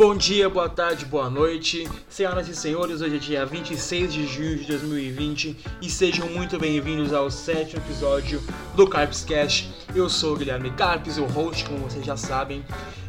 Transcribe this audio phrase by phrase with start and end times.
[0.00, 3.02] Bom dia, boa tarde, boa noite, senhoras e senhores.
[3.02, 8.42] Hoje é dia 26 de junho de 2020 e sejam muito bem-vindos ao sétimo episódio
[8.74, 9.70] do Carpscast.
[9.94, 12.64] Eu sou o Guilherme Carpes, o host, como vocês já sabem,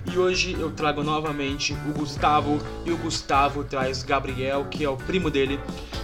[0.05, 4.97] e hoje eu trago novamente o Gustavo e o Gustavo traz Gabriel, que é o
[4.97, 5.61] primo dele.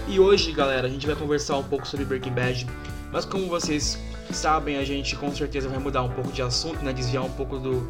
[0.08, 2.66] E hoje, galera, a gente vai conversar um pouco sobre Breaking Bad,
[3.12, 4.00] mas como vocês
[4.32, 7.58] sabem, a gente com certeza vai mudar um pouco de assunto, né, desviar um pouco
[7.60, 7.86] do,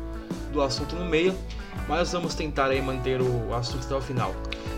[0.52, 1.38] do assunto no meio
[1.88, 4.34] mas vamos tentar aí manter o assunto até o final.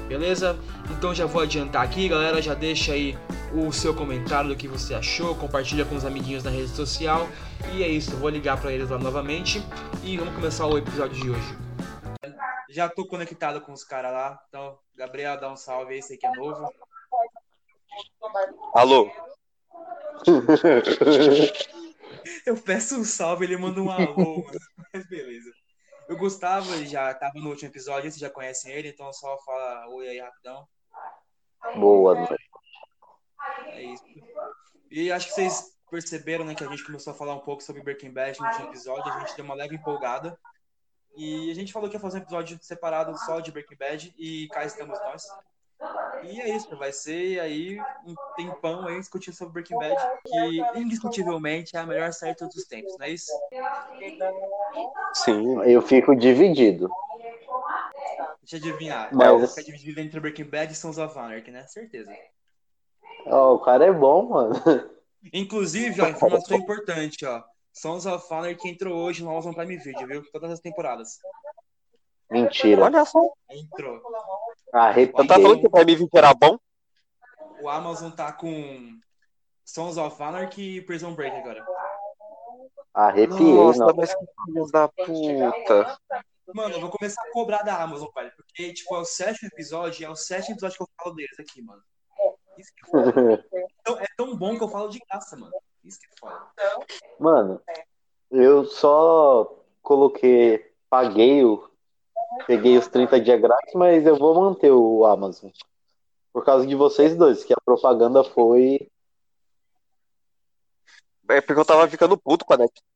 [0.07, 0.57] Beleza?
[0.89, 3.15] Então já vou adiantar aqui, galera, já deixa aí
[3.53, 7.27] o seu comentário do que você achou, compartilha com os amiguinhos na rede social.
[7.73, 9.61] E é isso, vou ligar para eles lá novamente
[10.03, 11.57] e vamos começar o episódio de hoje.
[12.69, 16.25] Já tô conectado com os caras lá, então Gabriel, dá um salve aí, sei que
[16.25, 16.71] é novo.
[18.73, 19.11] Alô?
[22.45, 24.59] Eu peço um salve, ele manda um alô, mano.
[24.93, 25.51] Mas beleza.
[26.09, 30.07] O Gustavo já estava no último episódio, vocês já conhecem ele, então só fala oi
[30.07, 30.67] aí rapidão.
[31.75, 32.49] Boa noite.
[33.67, 34.03] É isso.
[34.89, 37.83] E acho que vocês perceberam, né, que a gente começou a falar um pouco sobre
[37.83, 40.35] Breaking Bad no último episódio, a gente deu uma leve empolgada.
[41.15, 44.47] E a gente falou que ia fazer um episódio separado só de Breaking Bad, e
[44.47, 45.23] cá estamos nós.
[46.23, 51.77] E é isso, vai ser aí um tempão aí discutindo sobre Breaking Bad, que indiscutivelmente
[51.77, 53.31] é a melhor série de todos os tempos, não é isso?
[55.13, 56.89] Sim, eu fico dividido.
[58.41, 59.09] Deixa eu adivinhar.
[59.13, 59.55] Mas...
[59.55, 61.65] Fica dividido entre Breaking Bad e Sons of Anarchy, né?
[61.67, 62.11] Certeza.
[63.25, 64.55] Oh, o cara é bom, mano.
[65.33, 67.43] Inclusive, ó, informação importante, ó.
[67.71, 70.23] Sons of Anarchy entrou hoje no Amazon Prime Video, viu?
[70.31, 71.19] Todas as temporadas.
[72.29, 72.83] Mentira.
[72.83, 73.19] Olha só.
[73.49, 74.01] Entrou.
[74.73, 75.23] Arrepiei.
[75.23, 76.59] Eu tava falando que o Prime Video era bom.
[77.61, 78.99] O Amazon tá com
[79.65, 81.65] Sons of Anarchy e Prison Break agora.
[82.93, 83.93] Arrepiei, Nossa, não.
[83.95, 85.99] mas que filhos da puta.
[86.53, 88.31] Mano, eu vou começar a cobrar da Amazon, velho.
[88.35, 91.61] Porque, tipo, é o sétimo episódio, é o sétimo episódio que eu falo deles aqui,
[91.61, 91.81] mano.
[92.57, 93.45] Isso que é foda.
[93.81, 95.53] Então, é tão bom que eu falo de graça, mano.
[95.83, 96.45] Isso que é foda.
[97.19, 97.61] Mano,
[98.29, 101.68] eu só coloquei, paguei o.
[102.45, 105.49] Peguei os 30 dias grátis, mas eu vou manter o Amazon.
[106.31, 108.89] Por causa de vocês dois, que a propaganda foi.
[111.29, 112.89] É porque eu tava ficando puto com a Netflix.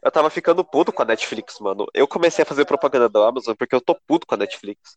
[0.00, 1.86] Eu tava ficando puto com a Netflix, mano.
[1.92, 4.96] Eu comecei a fazer propaganda da Amazon porque eu tô puto com a Netflix.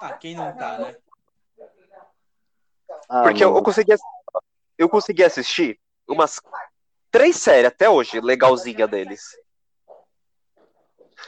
[0.00, 0.96] Ah, quem não tá, né?
[3.08, 3.92] Ah, Porque eu, eu consegui
[4.76, 6.40] eu consegui assistir umas
[7.10, 9.36] três séries até hoje, legalzinha deles.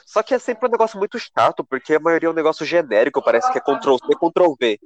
[0.07, 3.23] Só que é sempre um negócio muito chato, porque a maioria é um negócio genérico,
[3.23, 4.81] parece que é Ctrl-C, Ctrl-V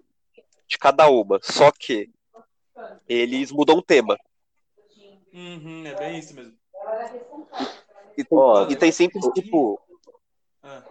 [0.67, 1.39] de cada uma.
[1.43, 2.11] Só que
[3.09, 4.17] eles mudam o tema.
[5.33, 6.55] Uhum, é bem isso mesmo.
[8.17, 9.81] E tem, Ó, e tem sempre, tipo,
[10.63, 10.83] Ah.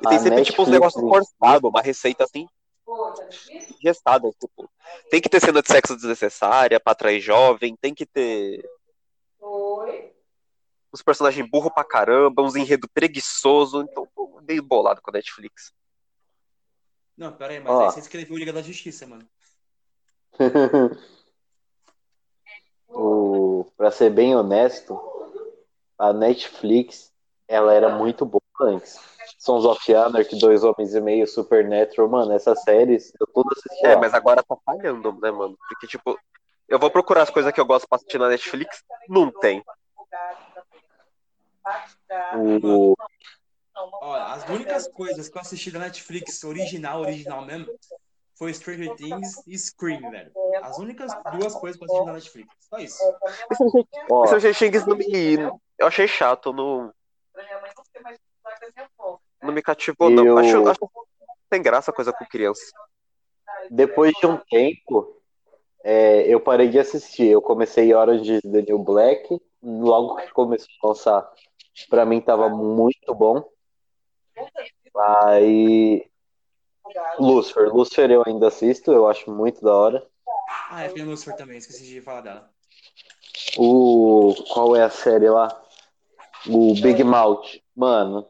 [0.00, 2.48] e tem sempre, tipo, uns negócios forçados, uma receita assim,
[3.82, 4.68] gestada, tipo.
[5.10, 8.64] Tem que ter cena de sexo desnecessária pra atrair jovem, tem que ter
[10.92, 15.72] uns personagens burro pra caramba, uns enredo preguiçoso, então tô meio bolado com a Netflix.
[17.16, 17.86] Não, pera aí, mas Ó.
[17.86, 19.28] aí você escreveu Liga da Justiça, mano.
[22.88, 24.98] o, pra ser bem honesto,
[25.98, 27.12] a Netflix
[27.48, 29.00] ela era muito boa antes.
[29.38, 33.86] Sons of Anarchy, Dois Homens e Meio, Supernatural, mano, essas séries eu todas assisti.
[33.86, 35.56] É, mas agora tá falhando, né, mano?
[35.68, 36.18] Porque, tipo,
[36.68, 39.64] eu vou procurar as coisas que eu gosto pra assistir na Netflix, não tem.
[42.36, 42.94] O,
[44.00, 47.72] Ó, as únicas coisas que eu assisti da Netflix original, original mesmo,
[48.36, 50.32] foi Stranger Things e Scream, velho.
[50.62, 52.48] As únicas duas coisas que eu assisti da Netflix.
[52.68, 52.98] Só isso.
[54.10, 55.36] ó, Stranger Things não me.
[55.78, 56.92] Eu achei chato, não,
[59.42, 60.24] não me cativou, não.
[60.24, 60.86] Eu- Acho, acho que
[61.48, 62.62] tem graça coisa com criança.
[63.70, 65.20] depois de um tempo,
[65.84, 67.26] é, eu parei de assistir.
[67.28, 71.32] Eu comecei Orange is the New Black, logo que começou a lançar.
[71.88, 73.44] Pra mim tava muito bom.
[74.96, 76.08] Aí.
[77.18, 77.68] Lucifer.
[77.72, 80.06] Lucifer eu ainda assisto, eu acho muito da hora.
[80.70, 82.50] Ah, é, tem Lucifer também, esqueci de falar dela.
[83.56, 84.34] O.
[84.52, 85.48] Qual é a série lá?
[86.46, 87.60] O Big Mouth.
[87.74, 88.26] Mano,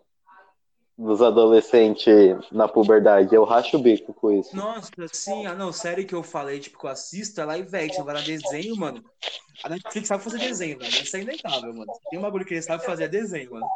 [0.98, 3.32] dos adolescentes na puberdade.
[3.32, 4.56] Eu racho o bico com isso.
[4.56, 8.02] Nossa, sim, ah não, série que eu falei, tipo, que eu assisto é live action,
[8.02, 9.04] agora desenho, mano.
[9.62, 10.90] A Netflix sabe fazer desenho, velho.
[10.90, 11.92] Isso é inegável, mano.
[12.10, 13.66] Tem um bagulho que eles sabem fazer é desenho, mano.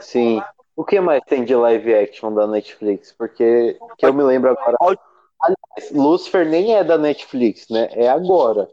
[0.00, 0.42] Sim.
[0.74, 3.12] O que mais tem de live action da Netflix?
[3.12, 4.76] Porque que eu me lembro agora.
[5.40, 7.88] Aliás, Lucifer nem é da Netflix, né?
[7.92, 8.68] É agora.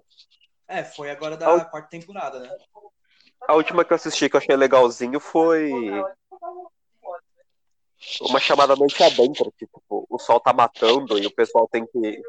[0.67, 2.49] É, foi agora da quarta temporada, né?
[3.47, 5.71] A última que eu assisti que eu achei legalzinho foi
[8.21, 12.21] uma chamada noite adentro, que tipo, o sol tá matando e o pessoal tem que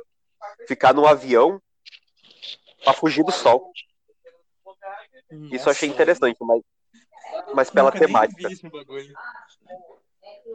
[0.67, 1.61] ficar no avião
[2.85, 3.73] pra fugir do sol.
[5.51, 6.63] Isso eu achei Nossa, interessante, mas,
[7.55, 8.49] mas pela temática.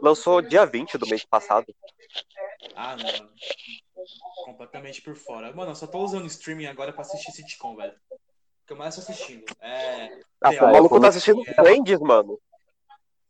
[0.00, 1.66] Lançou dia 20 do mês passado.
[2.74, 3.28] Ah, não.
[4.44, 5.52] Completamente por fora.
[5.52, 7.92] Mano, eu só tô usando streaming agora pra assistir sitcom, velho.
[7.92, 9.44] O que eu mais tô assistindo.
[9.60, 10.20] É.
[10.40, 11.44] Ah, o maluco tá assistindo.
[11.54, 12.38] Friends, mano.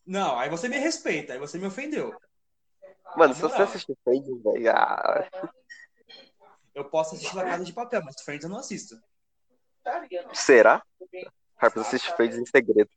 [0.09, 2.19] Não, aí você me respeita, aí você me ofendeu.
[3.15, 4.71] Mano, Na se você assistir Friends, velho.
[4.71, 5.29] Ah,
[6.75, 8.99] Eu posso assistir La Casa de Papel, mas Friends eu não assisto.
[10.33, 10.83] será?
[11.59, 12.89] Harper assiste Friends em segredo.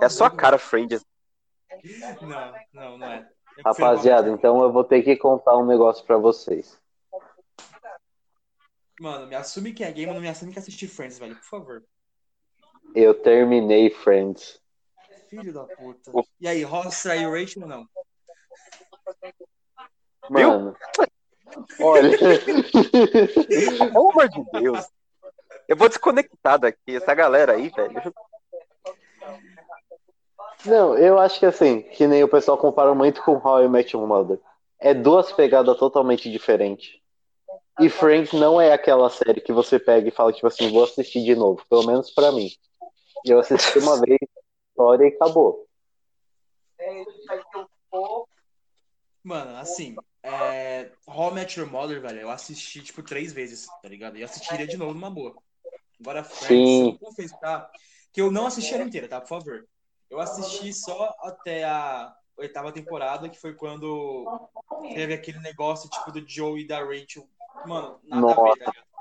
[0.00, 1.04] É a sua cara, Friends.
[2.22, 3.30] Não, não, não é.
[3.58, 6.80] É Rapaziada, então eu vou ter que contar um negócio pra vocês.
[8.98, 11.84] Mano, me assume que é game, não me assume que assistir Friends, velho, por favor.
[12.94, 14.61] Eu terminei Friends.
[15.32, 16.12] Filho da puta.
[16.38, 17.88] E aí, Ross traiu Rachel ou não?
[20.28, 20.76] Mano.
[21.80, 22.18] Olha.
[23.78, 24.86] Pelo amor de Deus.
[25.66, 26.96] Eu vou desconectar daqui.
[26.96, 28.14] Essa galera aí, velho.
[30.66, 33.96] Não, eu acho que assim, que nem o pessoal compara muito com How I Met
[33.96, 34.38] Your Mother.
[34.78, 37.00] É duas pegadas totalmente diferentes.
[37.80, 41.24] E Friends não é aquela série que você pega e fala, tipo assim, vou assistir
[41.24, 41.64] de novo.
[41.70, 42.50] Pelo menos pra mim.
[43.24, 44.18] Eu assisti uma vez,
[44.82, 45.68] história e acabou.
[49.22, 50.90] Mano, assim, é...
[51.06, 54.18] How I Met Your Mother, velho, eu assisti, tipo, três vezes, tá ligado?
[54.18, 55.34] E assistiria de novo numa boa.
[56.00, 57.70] Agora, Friends, confessar
[58.12, 59.20] que eu não assisti ela inteira, tá?
[59.20, 59.66] Por favor.
[60.10, 64.26] Eu assisti só até a oitava temporada, que foi quando
[64.94, 67.28] teve aquele negócio, tipo, do Joe e da Rachel.
[67.64, 68.58] Mano, nada a ver, Nossa.
[68.58, 68.91] tá ligado?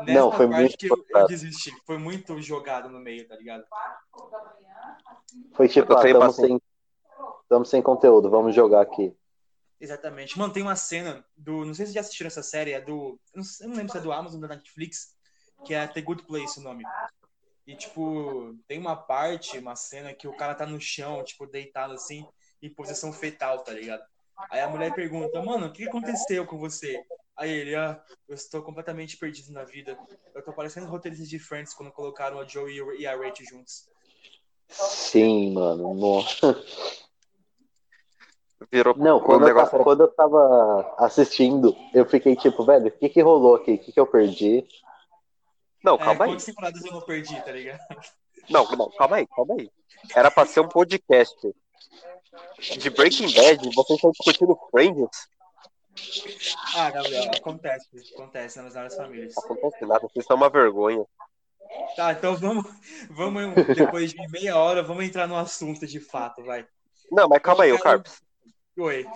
[0.00, 1.70] Nessa Não, foi parte muito que eu, eu desisti.
[1.84, 3.64] Foi muito jogado no meio, tá ligado?
[5.54, 6.46] Foi tipo, ah, estamos paciência.
[6.46, 6.62] sem,
[7.48, 9.14] tamo sem conteúdo, vamos jogar aqui.
[9.80, 10.38] Exatamente.
[10.38, 11.64] Mano, tem uma cena do.
[11.64, 13.18] Não sei se vocês já assistiram essa série, é do.
[13.34, 15.14] Não, sei- não lembro se é do Amazon ou da Netflix,
[15.64, 16.84] que é The Good Place o nome.
[17.66, 21.94] E, tipo, tem uma parte, uma cena que o cara tá no chão, tipo, deitado
[21.94, 22.26] assim,
[22.60, 24.02] em posição fetal, tá ligado?
[24.50, 27.04] Aí a mulher pergunta, mano, o que aconteceu com você?
[27.40, 27.98] Aí ele, ah,
[28.28, 29.98] eu estou completamente perdido na vida.
[30.34, 33.88] Eu tô parecendo roteiristas de Friends quando colocaram a Joe e a Rachel juntos.
[34.68, 35.94] Sim, mano.
[35.94, 36.62] Nossa.
[38.70, 42.88] Virou Não, quando eu, negócio ta- era- quando eu tava assistindo, eu fiquei tipo, velho,
[42.88, 43.72] o que que rolou aqui?
[43.72, 44.66] O que que eu perdi?
[45.82, 46.30] Não, É, calma aí.
[46.32, 47.80] quantas temporadas eu não perdi, tá ligado?
[48.50, 49.70] Não, não, calma aí, calma aí.
[50.14, 51.34] Era pra ser um podcast
[52.78, 55.08] de Breaking Bad vocês estão discutindo Friends.
[56.74, 59.36] Ah, Gabriel, acontece, acontece nas várias famílias.
[59.38, 61.04] Acontece nada, vocês são uma vergonha.
[61.96, 62.64] Tá, então vamos,
[63.10, 66.66] vamos, depois de meia hora, vamos entrar no assunto de fato, vai.
[67.10, 68.20] Não, mas calma aí, o Carpes.
[68.78, 69.06] Oi.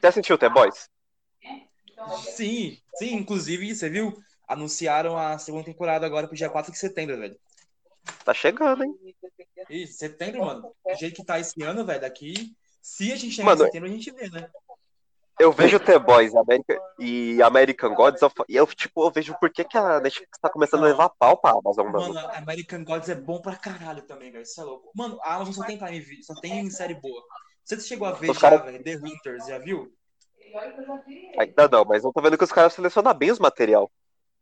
[0.00, 0.88] Você assistiu The Boys?
[2.34, 4.16] Sim, sim, inclusive, você viu?
[4.46, 7.38] Anunciaram a segunda temporada agora pro dia 4 de setembro, velho.
[8.24, 8.94] Tá chegando, hein?
[9.70, 10.74] Ih, setembro, mano.
[10.84, 12.54] Do jeito que tá esse ano, velho, daqui.
[12.80, 14.50] Se a gente chegar Mano, em setembro, a gente vê, né?
[15.42, 16.32] Eu vejo The Boys
[17.00, 20.84] e American Gods e eu, tipo, eu vejo por que, que a Netflix tá começando
[20.84, 22.14] a levar pau pra Amazon, mano.
[22.14, 24.42] Mano, American Gods é bom pra caralho também, velho.
[24.42, 24.92] Isso é louco.
[24.94, 27.20] Mano, a Amazon só tem Prime Video, só tem série boa.
[27.64, 28.84] Você chegou a ver Os já, cara- velho?
[28.84, 29.92] The Hunters, já viu?
[31.36, 33.90] Ainda não, mas eu tô vendo que os caras selecionam bem os material.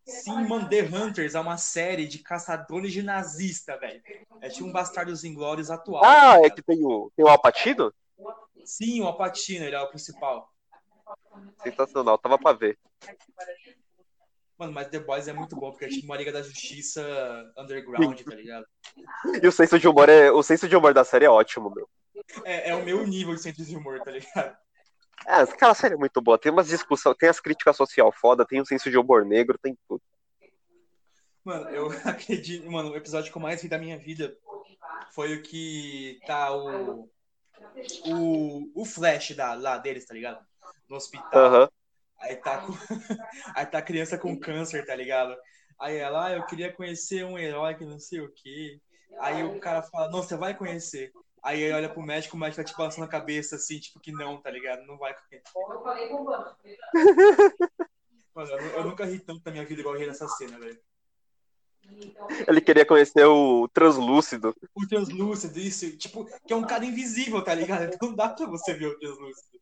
[0.04, 4.02] Sim, mano, The Hunters é uma série de caçadores de nazista, velho.
[4.42, 6.04] É tipo um Bastardos Inglórios atual.
[6.04, 7.90] Ah, tá é que tem o, tem o Alpatino?
[8.66, 10.50] Sim, o Alpatino, ele é o principal.
[11.62, 12.78] Sensacional, tava pra ver.
[14.58, 17.02] Mano, mas The Boys é muito bom, porque é tipo uma Liga da Justiça
[17.56, 18.66] underground, tá ligado?
[19.42, 20.30] E o senso de humor é.
[20.30, 21.88] O senso de humor da série é ótimo, meu.
[22.44, 24.56] É, é o meu nível de centro de humor, tá ligado?
[25.26, 26.38] É, aquela série é muito boa.
[26.38, 29.76] Tem umas discussões, tem as críticas social foda, tem o senso de humor negro, tem
[29.88, 30.02] tudo.
[31.44, 32.70] Mano, eu acredito.
[32.70, 34.36] Mano, o episódio que eu mais vi da minha vida
[35.12, 37.08] foi o que tá o.
[38.06, 40.44] O, o flash da, lá deles, tá ligado?
[40.88, 41.28] No hospital.
[41.34, 41.68] Aham.
[42.20, 42.72] Aí tá com...
[43.56, 45.36] Aí tá a criança com câncer, tá ligado?
[45.78, 48.78] Aí ela, ah, eu queria conhecer um herói que não sei o quê.
[49.20, 51.10] Aí o cara fala, não, você vai conhecer.
[51.42, 54.12] Aí ele olha pro médico, o médico tá tipo balançando a cabeça assim, tipo que
[54.12, 54.86] não, tá ligado?
[54.86, 55.42] Não vai conhecer.
[58.34, 60.58] Mano, eu, nu- eu nunca ri tanto na minha vida igual eu ri nessa cena,
[60.58, 60.78] velho.
[62.46, 64.54] Ele queria conhecer o Translúcido.
[64.74, 67.84] O translúcido, isso, tipo, que é um cara invisível, tá ligado?
[67.92, 69.58] Então não dá pra você ver o translúcido.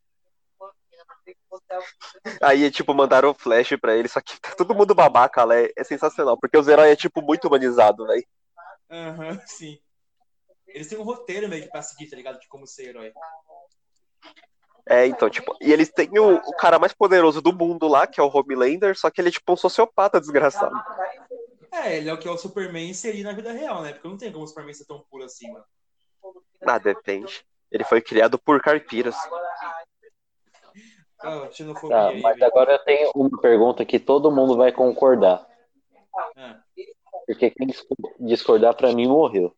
[2.43, 5.57] Aí, tipo, mandaram o flash pra ele, só que tá todo mundo babaca lá.
[5.57, 8.27] É, é sensacional, porque os heróis é, tipo, muito humanizado, velho.
[8.91, 9.79] Aham, sim.
[10.67, 12.39] Eles têm um roteiro meio que pra seguir, tá ligado?
[12.39, 13.13] De como ser herói.
[14.87, 18.21] É, então, tipo, e eles têm o, o cara mais poderoso do mundo lá, que
[18.21, 20.75] é o Homelander, só que ele é tipo um sociopata desgraçado.
[21.71, 23.93] É, ele é o que é o Superman inserir na vida real, né?
[23.93, 25.65] Porque não tem como o Superman ser tão puro assim, mano.
[26.67, 27.45] Ah, depende.
[27.71, 29.15] Ele foi criado por caipiras.
[31.21, 31.49] Ah,
[31.89, 32.47] Tá, aí, mas velho.
[32.47, 35.47] agora eu tenho uma pergunta que todo mundo vai concordar.
[36.37, 36.63] Ah,
[37.27, 37.85] Porque quem dis-
[38.21, 39.55] discordar pra mim morreu.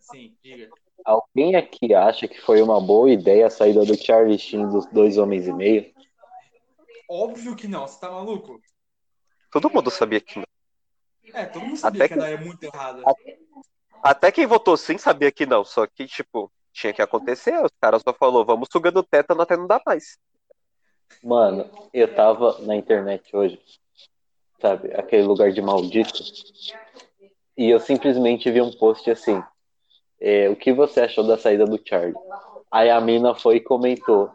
[0.00, 0.68] sim, diga.
[1.04, 5.18] Alguém aqui acha que foi uma boa ideia a saída do Charlie Sheen dos dois
[5.18, 5.94] homens e meio?
[7.08, 8.60] Óbvio que não, você tá maluco?
[9.52, 10.46] Todo mundo sabia que não.
[11.32, 13.04] É, todo mundo sabia Até que que- ela é muito errada.
[14.02, 17.56] Até quem votou sim sabia que não, só que, tipo, tinha que acontecer.
[17.64, 20.18] Os caras só falou, vamos sugando tétano até não dar mais.
[21.22, 23.60] Mano, eu tava na internet hoje,
[24.60, 26.22] sabe, aquele lugar de maldito,
[27.56, 29.42] e eu simplesmente vi um post assim,
[30.20, 32.14] é, o que você achou da saída do Charlie?
[32.70, 34.30] Aí a mina foi e comentou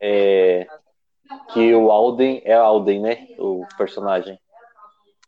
[0.00, 0.66] é,
[1.52, 4.38] que o Alden, é Alden, né, o personagem.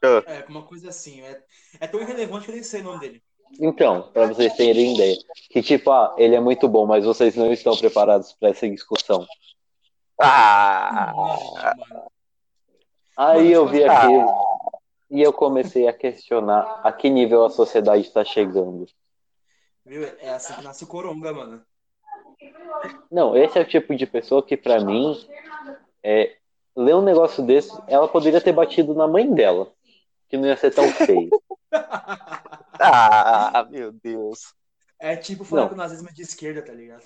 [0.02, 1.20] É, uma coisa assim.
[1.23, 1.42] É,
[1.80, 3.23] é tão irrelevante que eu nem sei o nome dele.
[3.58, 5.16] Então, pra vocês terem ideia,
[5.50, 9.26] que tipo, ah, ele é muito bom, mas vocês não estão preparados pra essa discussão.
[10.20, 11.12] Ah!
[13.16, 14.02] Aí eu vi Ah.
[14.02, 14.34] aquilo
[15.10, 18.87] e eu comecei a questionar a que nível a sociedade está chegando.
[19.84, 20.04] Viu?
[20.20, 21.62] É assim que nasce o Coronga, mano.
[23.10, 25.16] Não, esse é o tipo de pessoa que, pra mim,
[26.02, 26.37] é,
[26.76, 29.72] ler um negócio desse, ela poderia ter batido na mãe dela,
[30.28, 31.30] que não ia ser tão feio.
[32.80, 34.54] Ah, meu Deus.
[35.00, 35.68] É tipo falar Não.
[35.70, 37.02] com o nazismo é de esquerda, tá ligado?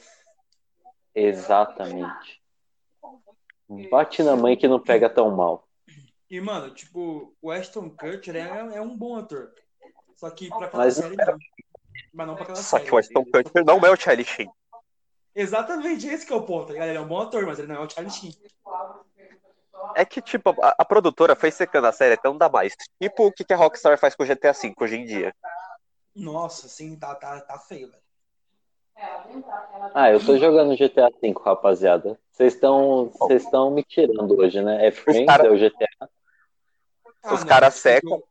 [1.15, 2.42] Exatamente.
[3.91, 5.67] Bate na mãe que não pega tão mal.
[6.31, 9.53] E, mano, tipo, o Ashton Kutcher é, é um bom ator.
[10.17, 11.39] Só que pra aquela Mas- série não.
[12.13, 12.85] Mas não pra aquela Só série.
[12.89, 14.51] que o Aston Kutcher não é o Charlie Sheen.
[15.35, 16.89] Exatamente, esse que é o ponto, tá ligado?
[16.89, 18.35] Ele é um bom ator, mas ele não é o Charlie Sheen.
[19.95, 22.75] É que, tipo, a, a produtora foi secando a série até não dá mais.
[23.01, 25.35] Tipo o que, que a Rockstar faz com o GTA V hoje em dia.
[26.15, 28.02] Nossa, assim, tá, tá, tá feio, velho.
[29.95, 32.19] Ah, eu tô jogando GTA V, rapaziada.
[32.31, 34.87] Vocês estão vocês estão me tirando hoje, né?
[34.87, 36.09] É Friends, cara- é o GTA.
[37.33, 38.19] Os não, caras tipo, secam.
[38.19, 38.25] jo-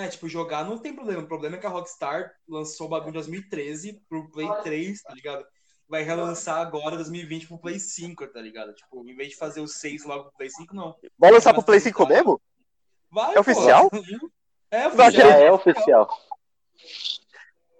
[0.00, 1.22] É, tipo, jogar não tem problema.
[1.22, 5.12] O problema é que a Rockstar lançou o bagulho em 2013 pro Play 3, tá
[5.14, 5.44] ligado?
[5.88, 8.74] Vai relançar agora, 2020, pro Play 5, tá ligado?
[8.74, 10.94] Tipo, em vez de fazer o 6 logo pro Play 5, não.
[11.18, 12.40] Vai lançar pro Play 5 mesmo?
[13.10, 13.40] Vai, É pô.
[13.40, 13.90] oficial?
[14.70, 15.10] É Não oficial.
[15.12, 16.18] Já é oficial.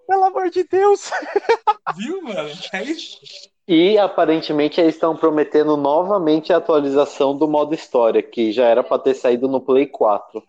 [0.08, 1.10] Pelo amor de Deus.
[1.94, 2.50] Viu, mano?
[2.72, 3.20] É isso.
[3.68, 8.98] E aparentemente eles estão prometendo novamente a atualização do modo história, que já era pra
[8.98, 10.42] ter saído no Play 4.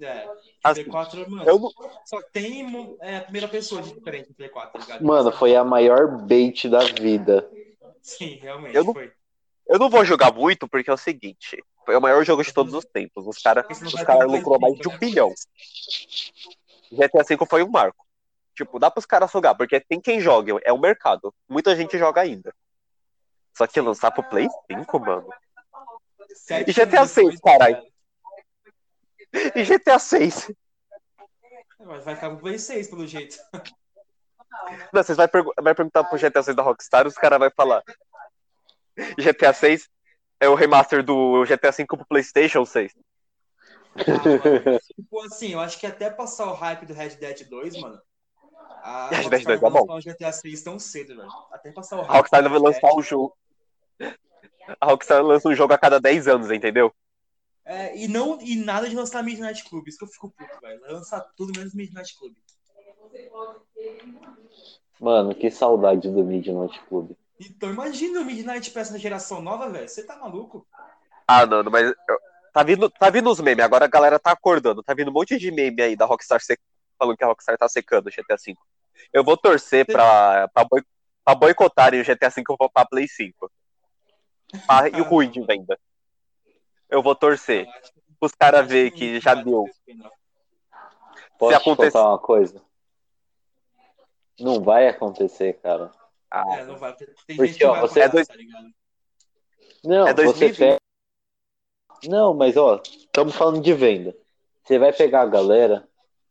[0.00, 0.26] É.
[0.64, 1.44] Assim, Play 4, mano.
[1.44, 1.60] Eu
[2.06, 5.04] Só tem é, a primeira pessoa de diferente no Play 4, tá ligado?
[5.04, 7.46] Mano, foi a maior bait da vida.
[8.00, 9.12] Sim, realmente Eu não- foi.
[9.68, 12.72] Eu não vou jogar muito porque é o seguinte: foi o maior jogo de todos
[12.72, 13.26] os tempos.
[13.26, 13.66] Os caras
[14.06, 14.98] cara mais lucrou mais de um né?
[14.98, 15.34] bilhão.
[16.90, 18.07] GTA V foi um marco.
[18.58, 21.32] Tipo, dá pros caras jogar, porque tem quem joga, é o mercado.
[21.48, 22.52] Muita gente joga ainda.
[23.56, 25.28] Só que lançar pro Play 5, mano.
[26.34, 27.76] Sete E GTA anos depois, 6, caralho.
[29.30, 30.48] tá E GTA 6?
[30.48, 30.56] ligado?
[31.86, 33.36] Mas vai ficar pro Play 6, pelo jeito.
[34.92, 37.84] Não, vocês vai, pergu- vai perguntar pro GTA 6 da Rockstar, os caras vão falar.
[39.16, 39.88] GTA 6
[40.40, 42.92] é o remaster do GTA V pro PlayStation 6.
[43.96, 47.80] Ah, mano, tipo assim, eu acho que até passar o hype do Red Dead 2,
[47.80, 48.02] mano.
[48.82, 49.86] A 2 Rockstar é vai bom.
[49.86, 51.28] lançar o GTA 6 tão cedo, velho.
[51.52, 52.10] Até passar o hype.
[52.10, 53.36] A Rockstar vai lançar um jogo.
[54.80, 56.92] A Rockstar lança um jogo a cada 10 anos, entendeu?
[57.64, 60.80] É, e, não, e nada de lançar Midnight Club, isso que eu fico puto, velho.
[60.80, 62.34] Vai lançar tudo menos Midnight Club.
[65.00, 67.12] Mano, que saudade do Midnight Club.
[67.38, 69.88] Então imagina o Midnight pra essa geração nova, velho.
[69.88, 70.66] Você tá maluco?
[71.26, 71.84] Ah, não, mas.
[71.86, 72.18] eu-
[72.50, 74.82] Tá vindo, tá vindo os memes, agora a galera tá acordando.
[74.82, 76.58] Tá vindo um monte de meme aí da Rockstar sec...
[76.98, 78.54] falando que a Rockstar tá secando o GTA V.
[79.12, 80.82] Eu vou torcer pra, pra, boi...
[81.24, 83.50] pra boicotarem o GTA V pra, pra Play 5.
[84.68, 85.78] Ah, e o ruim de venda.
[86.90, 87.66] Eu vou torcer.
[88.20, 89.64] Os caras verem que já deu.
[91.38, 92.60] Posso te acontecer- contar uma coisa?
[94.40, 95.90] Não vai acontecer, cara.
[96.30, 96.94] Ah, É, não vai.
[96.94, 98.66] Tem Porque, ó, você- é dois- tá ligado?
[99.84, 100.58] Não, É você 2020.
[100.58, 100.78] pega.
[102.08, 104.16] Não, mas ó, estamos falando de venda.
[104.62, 105.87] Você vai pegar a galera,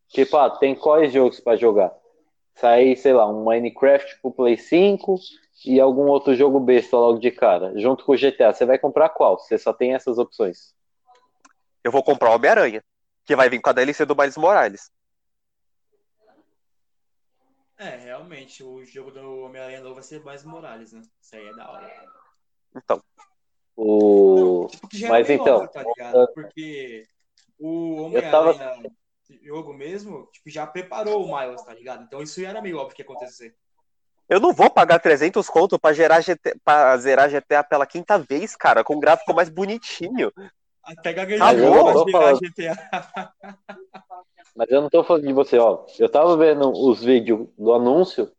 [0.09, 1.93] tipo, ah, tem quais jogos pra jogar?
[2.55, 5.19] Sai, sei lá, um Minecraft pro Play 5
[5.65, 8.53] e algum outro jogo besta logo de cara, junto com o GTA.
[8.53, 9.37] Você vai comprar qual?
[9.39, 10.73] Você só tem essas opções.
[11.83, 12.83] eu vou comprar o Homem-Aranha.
[13.25, 14.89] Que vai vir com a DLC do Miles Morales.
[17.77, 21.01] É, realmente, o jogo do Homem-Aranha novo vai ser mais Morales, né?
[21.21, 21.91] Isso aí é da hora.
[22.75, 23.01] Então,
[23.75, 24.61] O...
[24.63, 26.27] Não, tipo, que já Mas então, tá ligado?
[26.33, 27.07] Porque
[27.59, 28.91] o Eu tava- Homem-Aranha
[29.43, 32.03] jogo mesmo, tipo, já preparou o Miles, tá ligado?
[32.03, 33.55] Então isso já era meio óbvio que ia acontecer.
[34.29, 38.55] eu não vou pagar 300 conto pra, gerar GT, pra zerar GTA pela quinta vez,
[38.55, 40.31] cara, com um gráfico mais bonitinho.
[40.84, 42.34] Até gaguejou bom, pra falar.
[42.36, 43.34] GTA.
[44.55, 45.86] Mas eu não tô falando de você, ó.
[46.00, 48.31] Eu tava vendo os vídeos do anúncio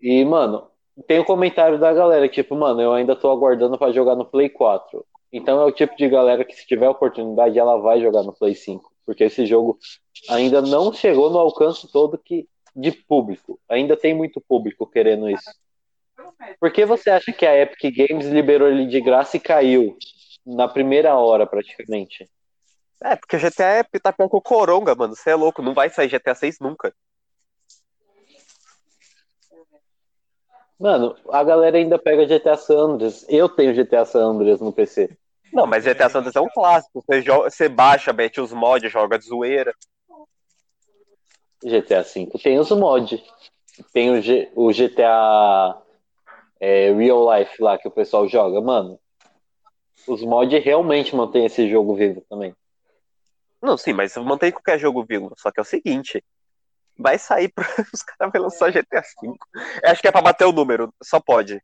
[0.00, 0.68] e, mano,
[1.06, 4.48] tem um comentário da galera, tipo, mano, eu ainda tô aguardando pra jogar no Play
[4.48, 5.04] 4.
[5.32, 8.54] Então é o tipo de galera que, se tiver oportunidade, ela vai jogar no Play
[8.54, 8.95] 5.
[9.06, 9.78] Porque esse jogo
[10.28, 13.58] ainda não chegou no alcance todo que, de público.
[13.68, 15.50] Ainda tem muito público querendo isso.
[16.60, 19.96] Por que você acha que a Epic Games liberou ele de graça e caiu
[20.44, 22.28] na primeira hora, praticamente?
[23.02, 25.14] É, porque GTA é tá o Coronga, mano.
[25.14, 26.94] Você é louco, não vai sair GTA 6 nunca.
[30.78, 33.24] Mano, a galera ainda pega GTA San Andreas.
[33.28, 35.16] Eu tenho GTA San Andreas no PC.
[35.52, 37.02] Não, mas GTA San Andreas é um clássico.
[37.02, 39.74] Você, joga, você baixa, mete os mods, joga de zoeira.
[41.62, 43.22] GTA V tem os mods.
[43.92, 45.76] Tem o, G- o GTA
[46.60, 48.60] é, Real Life lá que o pessoal joga.
[48.60, 48.98] Mano,
[50.06, 52.54] os mods realmente mantêm esse jogo vivo também.
[53.62, 55.32] Não, sim, mas mantém qualquer jogo vivo.
[55.36, 56.22] Só que é o seguinte:
[56.98, 57.64] vai sair pra...
[57.92, 59.34] Os caras vão lançar GTA V.
[59.82, 61.60] Eu acho que é pra bater o número, só pode.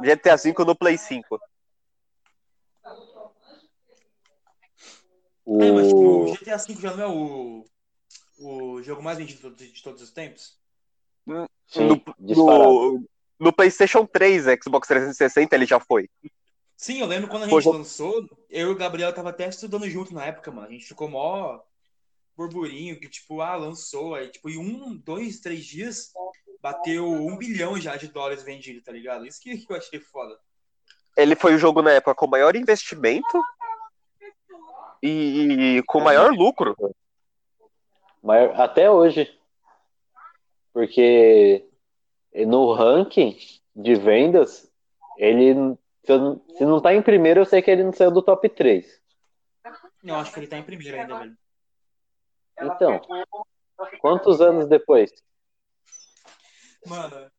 [0.00, 1.38] GTA V no Play 5.
[5.46, 5.62] O...
[5.62, 7.64] É, mas tipo, o GTA V já não é o,
[8.40, 10.58] o jogo mais vendido de, de todos os tempos?
[11.68, 13.04] Sim, no, no,
[13.38, 16.10] no PlayStation 3, Xbox 360, ele já foi.
[16.76, 20.12] Sim, eu lembro quando a gente lançou, eu e o Gabriel tava até estudando junto
[20.12, 20.66] na época, mano.
[20.66, 21.60] A gente ficou mó
[22.36, 24.14] burburinho, que tipo, ah, lançou.
[24.14, 26.12] Aí, tipo, em um, dois, três dias,
[26.60, 29.26] bateu um bilhão já de dólares vendido, tá ligado?
[29.26, 30.38] Isso que eu achei foda.
[31.16, 33.42] Ele foi o jogo na época com maior investimento
[35.02, 36.76] e, e com maior lucro.
[38.22, 39.32] Maior- até hoje.
[40.72, 41.68] Porque
[42.46, 43.38] no ranking
[43.74, 44.70] de vendas,
[45.16, 45.54] ele.
[46.04, 48.22] Se, eu não- se não tá em primeiro, eu sei que ele não saiu do
[48.22, 49.00] top 3.
[50.04, 51.36] Eu acho que ele tá em primeiro ainda, velho.
[52.62, 53.00] Então,
[54.00, 55.10] quantos anos depois?
[56.86, 57.30] Mano,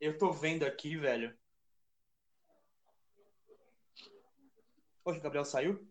[0.00, 1.36] eu tô vendo aqui, velho.
[5.02, 5.86] Poxa, o Gabriel saiu?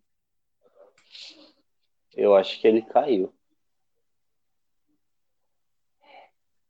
[2.13, 3.33] Eu acho que ele caiu.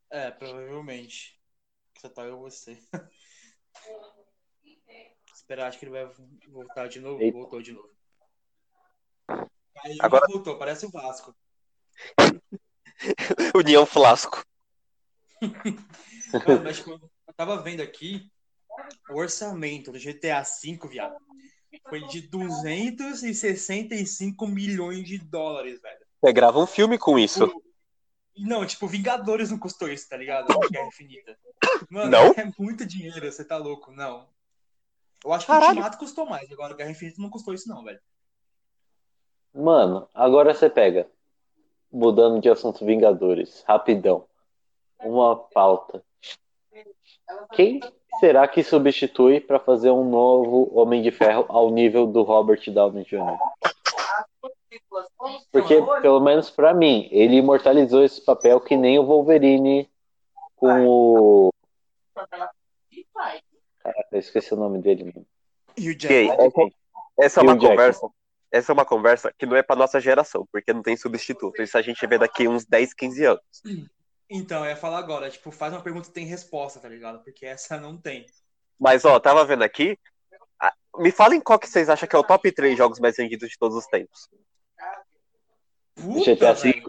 [0.09, 1.39] É, provavelmente.
[1.99, 2.77] Só tá eu você.
[5.33, 6.09] Esperar, acho que ele vai
[6.47, 7.21] voltar de novo.
[7.21, 7.37] Eita.
[7.37, 7.89] Voltou de novo.
[9.83, 11.35] Aí Agora- voltou, parece o Vasco.
[13.55, 14.45] União Flasco.
[16.47, 18.31] Mano, mas eu tava vendo aqui
[19.09, 21.17] o orçamento do GTA V, viado.
[21.89, 26.05] Foi de 265 milhões de dólares, velho.
[26.21, 27.45] Você grava um filme com isso.
[27.45, 27.63] O-
[28.37, 30.47] Não, tipo, Vingadores não custou isso, tá ligado?
[30.69, 31.37] Guerra Infinita.
[31.89, 32.31] Mano, Não?
[32.31, 34.27] é muito dinheiro, você tá louco, não.
[35.23, 35.67] Eu acho que Caralho.
[35.67, 37.99] o Ultimato custou mais, agora Guerra Infinita não custou isso não, velho.
[39.53, 41.07] Mano, agora você pega.
[41.91, 44.25] Mudando de assunto Vingadores, rapidão.
[44.99, 46.03] Uma pauta.
[47.53, 47.79] Quem
[48.23, 53.03] será que substitui pra fazer um novo Homem de Ferro ao nível do Robert Downey
[53.03, 53.37] Jr.?
[55.51, 59.89] Porque, pelo menos pra mim, ele imortalizou esse papel que nem o Wolverine
[60.55, 61.53] com o.
[62.15, 65.25] Caraca, eu esqueci o nome dele, mano.
[65.75, 66.73] E o Ok, Jack?
[67.19, 67.67] essa é uma Jack?
[67.71, 68.09] conversa.
[68.49, 71.61] Essa é uma conversa que não é pra nossa geração, porque não tem substituto.
[71.61, 73.41] Isso a gente vê daqui uns 10, 15 anos.
[74.35, 77.23] Então, eu ia falar agora, tipo, faz uma pergunta que tem resposta, tá ligado?
[77.23, 78.25] Porque essa não tem.
[78.79, 79.95] Mas, ó, tava vendo aqui.
[80.97, 83.57] Me falem qual que vocês acham que é o top 3 jogos mais vendidos de
[83.59, 84.27] todos os tempos.
[85.93, 86.83] Puta, GTA V.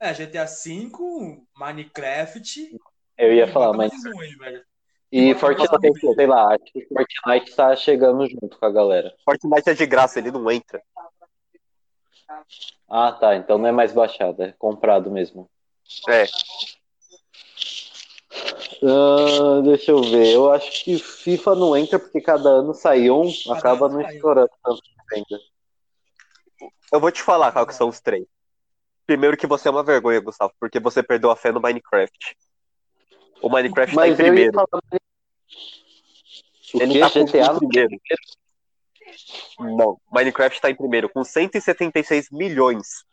[0.00, 2.76] É, GTA V, Minecraft.
[3.16, 3.92] Eu ia falar, mas.
[4.02, 4.64] velho.
[5.12, 9.14] E Fortnite, sei lá, acho que Fortnite tá chegando junto com a galera.
[9.24, 10.82] Fortnite é de graça, ele não entra.
[12.88, 13.36] Ah, tá.
[13.36, 15.48] Então não é mais baixado, é comprado mesmo.
[16.08, 16.24] É,
[18.82, 20.34] Ah, deixa eu ver.
[20.34, 24.02] Eu acho que FIFA não entra porque cada ano sai um, Cada acaba não um.
[24.02, 24.82] estourando tanto
[26.92, 28.26] eu vou te falar qual que são os três.
[29.06, 32.36] Primeiro que você é uma vergonha, Gustavo, porque você perdeu a fé no Minecraft.
[33.40, 34.52] O Minecraft tá em Mas eu ia primeiro.
[34.52, 35.00] falar.
[36.74, 38.00] Ele tá com GTA em primeiro.
[39.58, 43.04] Não, Minecraft tá em primeiro, com 176 milhões.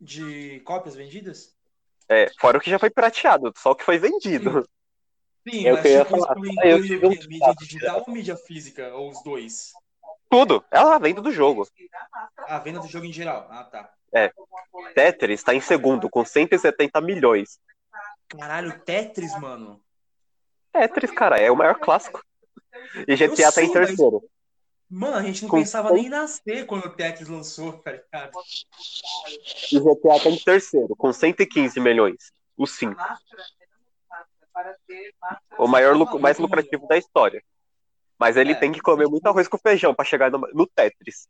[0.00, 1.56] De cópias vendidas?
[2.08, 4.68] É, fora o que já foi pirateado, só o que foi vendido.
[5.48, 6.36] Sim, É o mas que eu ia tipo, falar.
[6.36, 8.94] Ah, eu o tive um mídia digital ou mídia física?
[8.94, 9.72] Ou os dois?
[10.28, 10.64] Tudo.
[10.70, 11.68] É a venda do jogo.
[12.38, 13.46] A venda do jogo em geral.
[13.50, 13.92] Ah, tá.
[14.94, 17.60] Tetris está em segundo, com 170 milhões.
[18.28, 19.80] Caralho, Tetris, mano.
[20.72, 22.22] Tetris, cara, é o maior clássico.
[23.06, 24.22] E GTA tá em sei, terceiro.
[24.88, 28.32] Mano, a gente não Com pensava nem em nascer quando o Tetris lançou, tá ligado?
[29.72, 32.32] E GTA tá em terceiro, com 115 milhões.
[32.56, 32.94] O 5.
[35.58, 37.42] O maior lucro, mais lucrativo da história.
[38.18, 38.54] Mas ele É.
[38.54, 41.28] tem que comer muito arroz com feijão pra chegar no, no Tetris.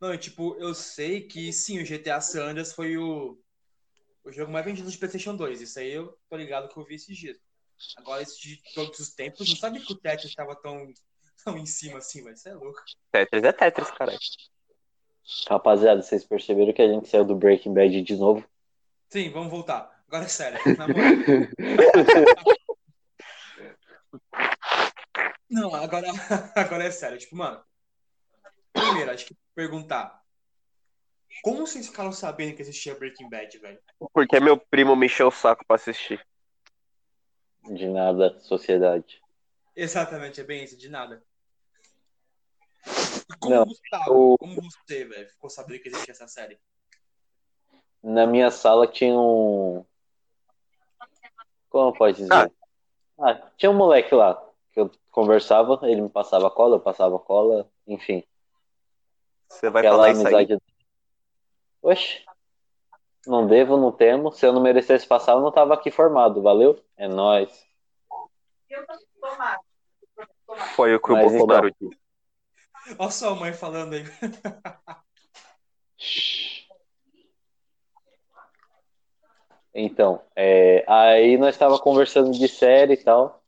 [0.00, 3.38] Não, tipo, eu sei que sim, o GTA San Andreas foi o,
[4.24, 5.60] o jogo mais vendido de PlayStation 2.
[5.60, 7.36] Isso aí eu tô ligado que eu vi esses dias.
[7.96, 10.92] Agora, esse de todos os tempos, não sabia que o Tetris tava tão,
[11.44, 12.82] tão em cima assim, vai ser louco.
[13.10, 14.16] Tetris é Tetris, cara.
[15.48, 18.44] Rapaziada, vocês perceberam que a gente saiu do Breaking Bad de novo?
[19.10, 20.02] Sim, vamos voltar.
[20.06, 20.58] Agora é sério.
[25.50, 26.06] Não, agora,
[26.54, 27.18] agora é sério.
[27.18, 27.62] Tipo, mano,
[28.72, 30.22] primeiro, acho que perguntar.
[31.42, 33.78] Como vocês ficaram sabendo que existia Breaking Bad, velho?
[34.12, 36.24] Porque meu primo me encheu o saco pra assistir.
[37.64, 39.20] De nada, sociedade.
[39.76, 41.22] Exatamente, é bem isso, de nada.
[43.40, 46.58] Como Não, Gustavo, eu- como você, velho, ficou sabendo que existia essa série?
[48.02, 49.84] Na minha sala tinha um.
[51.68, 52.52] Como pode dizer?
[53.20, 54.34] Ah, tinha um moleque lá
[54.72, 58.22] que eu conversava, ele me passava cola, eu passava cola, enfim.
[59.48, 60.34] Você vai aquela falar isso aí?
[60.34, 60.62] amizade.
[61.82, 62.24] Oxe,
[63.26, 64.32] não devo, não temo.
[64.32, 66.82] Se eu não merecesse passar, eu não tava aqui formado, valeu?
[66.96, 67.66] É nóis.
[70.74, 71.88] Foi o que Mas o Bolsonaro então.
[71.88, 71.97] disse.
[72.98, 74.04] Olha sua mãe falando aí.
[79.74, 83.42] Então, é, aí nós tava conversando de série e tal.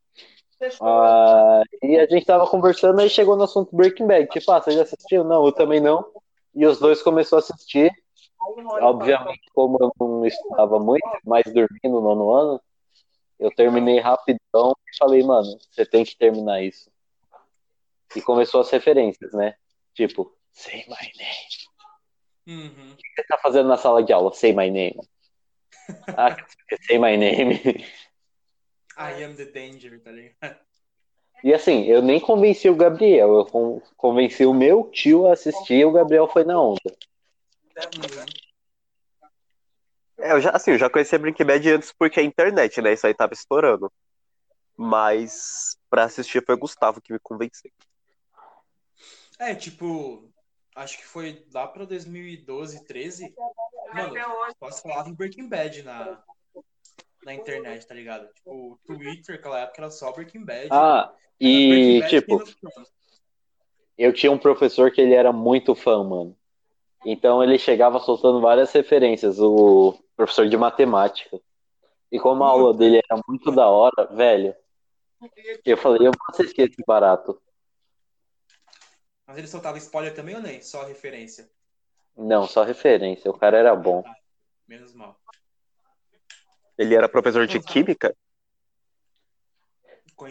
[0.81, 4.29] Ah, e a gente tava conversando, aí chegou no assunto Breaking Bad.
[4.29, 5.24] Tipo, ah, você já assistiu?
[5.24, 6.05] Não, eu também não.
[6.55, 7.90] E os dois começou a assistir.
[8.81, 12.61] Obviamente, como eu não estudava muito, mas dormi no nono ano,
[13.38, 16.89] eu terminei rapidão e falei, mano, você tem que terminar isso.
[18.14, 19.54] E começou as referências, né?
[19.94, 21.70] Tipo, say my name.
[22.46, 22.92] Uhum.
[22.92, 24.32] O que você tá fazendo na sala de aula?
[24.32, 24.98] Say my name.
[26.16, 26.36] Ah,
[26.86, 27.60] say my name.
[28.96, 30.56] I am the danger, tá ligado?
[31.42, 35.74] E assim, eu nem convenci o Gabriel, eu con- convenci o meu tio a assistir
[35.78, 36.80] e o Gabriel foi na onda.
[37.96, 38.24] Uhum.
[40.18, 42.92] É, eu já, assim, eu já conhecia Breaking Bad antes porque a internet, né?
[42.92, 43.90] Isso aí tava estourando.
[44.76, 47.70] Mas pra assistir foi o Gustavo que me convenceu.
[49.40, 50.31] É, tipo,
[50.76, 53.35] acho que foi lá pra 2012, 13.
[53.94, 54.14] Mano,
[54.61, 56.22] posso falar em Breaking Bad na,
[57.24, 58.29] na internet, tá ligado?
[58.35, 60.68] Tipo, o Twitter, aquela época era só Breaking Bad.
[60.70, 62.70] Ah, e Breaking Bad, tipo,
[63.96, 66.37] eu tinha um professor que ele era muito fã, mano.
[67.05, 71.40] Então ele chegava soltando várias referências, o professor de matemática.
[72.12, 74.55] E como a aula dele era muito da hora, velho,
[75.64, 77.40] eu falei, eu vou assistir esse barato.
[79.30, 80.60] Mas ele soltava spoiler também ou nem?
[80.60, 81.48] Só referência?
[82.16, 84.02] Não, só referência, o cara era bom.
[84.66, 85.20] Menos mal.
[86.76, 88.12] Ele era professor de química?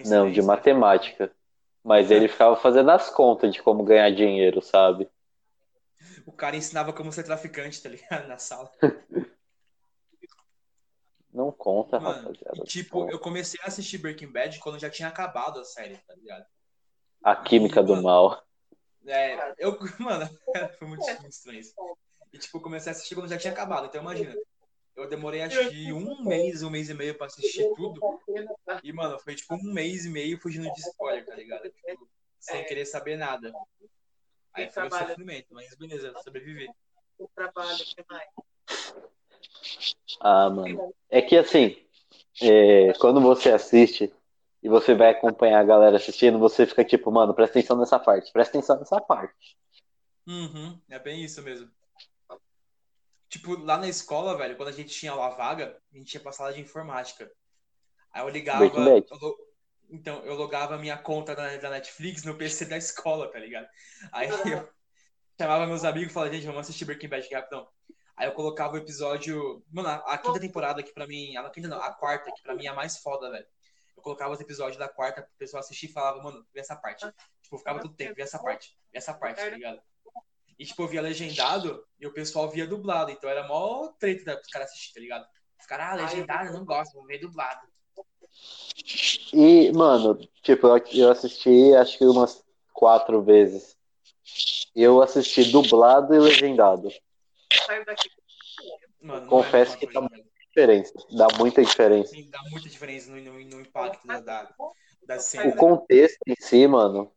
[0.06, 1.34] Não, de matemática.
[1.82, 5.10] Mas ele ficava fazendo as contas de como ganhar dinheiro, sabe?
[6.26, 8.28] O cara ensinava como ser traficante, tá ligado?
[8.28, 8.70] Na sala.
[11.32, 12.58] Não conta, Mano, rapaziada.
[12.58, 16.14] e tipo, eu comecei a assistir Breaking Bad quando já tinha acabado a série, tá
[16.16, 16.46] ligado?
[17.24, 18.04] A química do Mano.
[18.04, 18.49] mal.
[19.10, 20.30] É, eu, mano,
[20.78, 21.74] foi muito estranho isso.
[22.32, 24.36] E tipo, eu comecei a assistir quando já tinha acabado, então imagina.
[24.96, 28.02] Eu demorei acho que um mês, um mês e meio pra assistir tudo.
[28.84, 31.70] E, mano, foi tipo um mês e meio fugindo de spoiler, tá ligado?
[31.70, 33.52] Tipo, sem querer saber nada.
[34.54, 36.70] Aí foi o sofrimento, mas beleza, sobrevivi.
[37.18, 38.30] o trabalho que mais.
[40.20, 40.94] Ah, mano.
[41.10, 41.78] É que assim,
[42.42, 44.14] é, quando você assiste
[44.64, 48.32] e você vai acompanhar a galera assistindo, você fica tipo, mano, presta atenção nessa parte,
[48.32, 49.58] presta atenção nessa parte.
[50.28, 51.70] Uhum, é bem isso mesmo.
[53.30, 56.32] Tipo, lá na escola, velho, quando a gente tinha aula vaga, a gente ia pra
[56.32, 57.30] sala de informática.
[58.14, 58.66] Aí eu ligava.
[59.10, 59.38] Eu lo-
[59.92, 63.68] Então, eu logava minha conta da, da Netflix no PC da escola, tá ligado?
[64.12, 64.70] Aí eu
[65.40, 67.68] chamava meus amigos e falava, gente, vamos assistir Breaking Bad aqui rapidão.
[68.18, 69.64] Aí eu colocava o episódio.
[69.72, 71.36] Mano, a, a quinta temporada que pra mim.
[71.38, 73.46] A quinta não, a quarta, que pra mim é a mais foda, velho.
[74.00, 77.06] Eu colocava os episódios da quarta pro pessoal assistir e falava, mano, vê essa parte.
[77.42, 79.82] Tipo, eu ficava todo tempo, vê essa parte, vê essa parte, tá ligado?
[80.58, 83.12] E, tipo, eu via legendado e o pessoal via dublado.
[83.12, 85.28] Então era mó treta pros caras assistir, tá ligado?
[85.60, 87.68] Os caras, ah, legendado, eu não gosto, vou ver dublado.
[89.34, 92.42] E, mano, tipo, eu- assisti acho que umas
[92.74, 93.78] quatro vezes.
[94.74, 96.90] Eu assisti dublado e legendado.
[97.66, 98.10] Saiu daqui.
[99.02, 100.29] Mano, não Confesso é que coisa, velho.
[100.60, 102.10] Diferença, dá muita diferença.
[102.12, 104.50] Sim, dá muita diferença no, no, no impacto da, da,
[105.08, 105.56] das O cenas.
[105.56, 107.12] contexto em si, mano,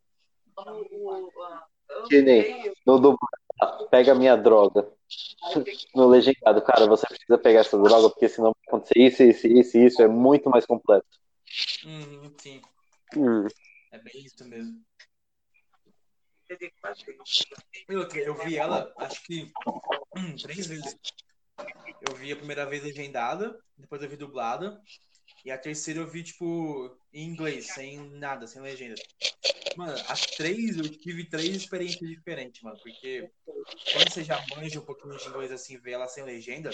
[0.55, 4.89] O- o- Que nem- no dublado, pega a minha droga.
[5.93, 9.77] No legendado, cara, você precisa pegar essa droga, porque senão vai acontecer isso, isso, isso,
[9.77, 10.01] isso.
[10.01, 11.05] É muito mais completo.
[11.85, 12.61] Uhum, sim,
[13.15, 13.45] Hum.
[13.91, 14.81] é bem isso mesmo.
[17.89, 19.51] eu vi ela, acho que
[20.15, 20.97] hum, três vezes.
[22.01, 24.81] Eu vi a primeira vez legendada, depois eu vi dublada,
[25.45, 28.95] e a terceira eu vi, tipo, em inglês, sem nada, sem legenda.
[29.75, 33.29] Mano, as três, eu tive três experiências diferentes, mano, porque
[33.91, 36.69] quando você já manja um pouquinho de inglês assim, vê ela sem legenda,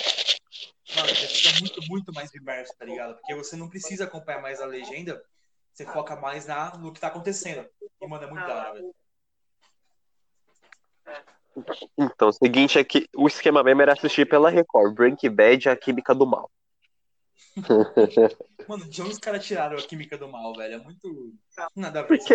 [0.95, 3.15] mano, você fica muito, muito mais imerso, tá ligado?
[3.15, 5.23] Porque você não precisa acompanhar mais a legenda,
[5.71, 7.69] você foca mais na, no que tá acontecendo.
[8.01, 8.95] E, mano, é muito da hora, velho.
[11.97, 15.69] Então, o seguinte é que o esquema mesmo era assistir pela Record, Breaking Bad e
[15.69, 16.49] a Química do Mal.
[18.67, 20.75] Mano, de onde os caras tiraram a química do mal, velho?
[20.75, 21.33] É muito.
[21.75, 22.07] Nada a ver.
[22.07, 22.33] Porque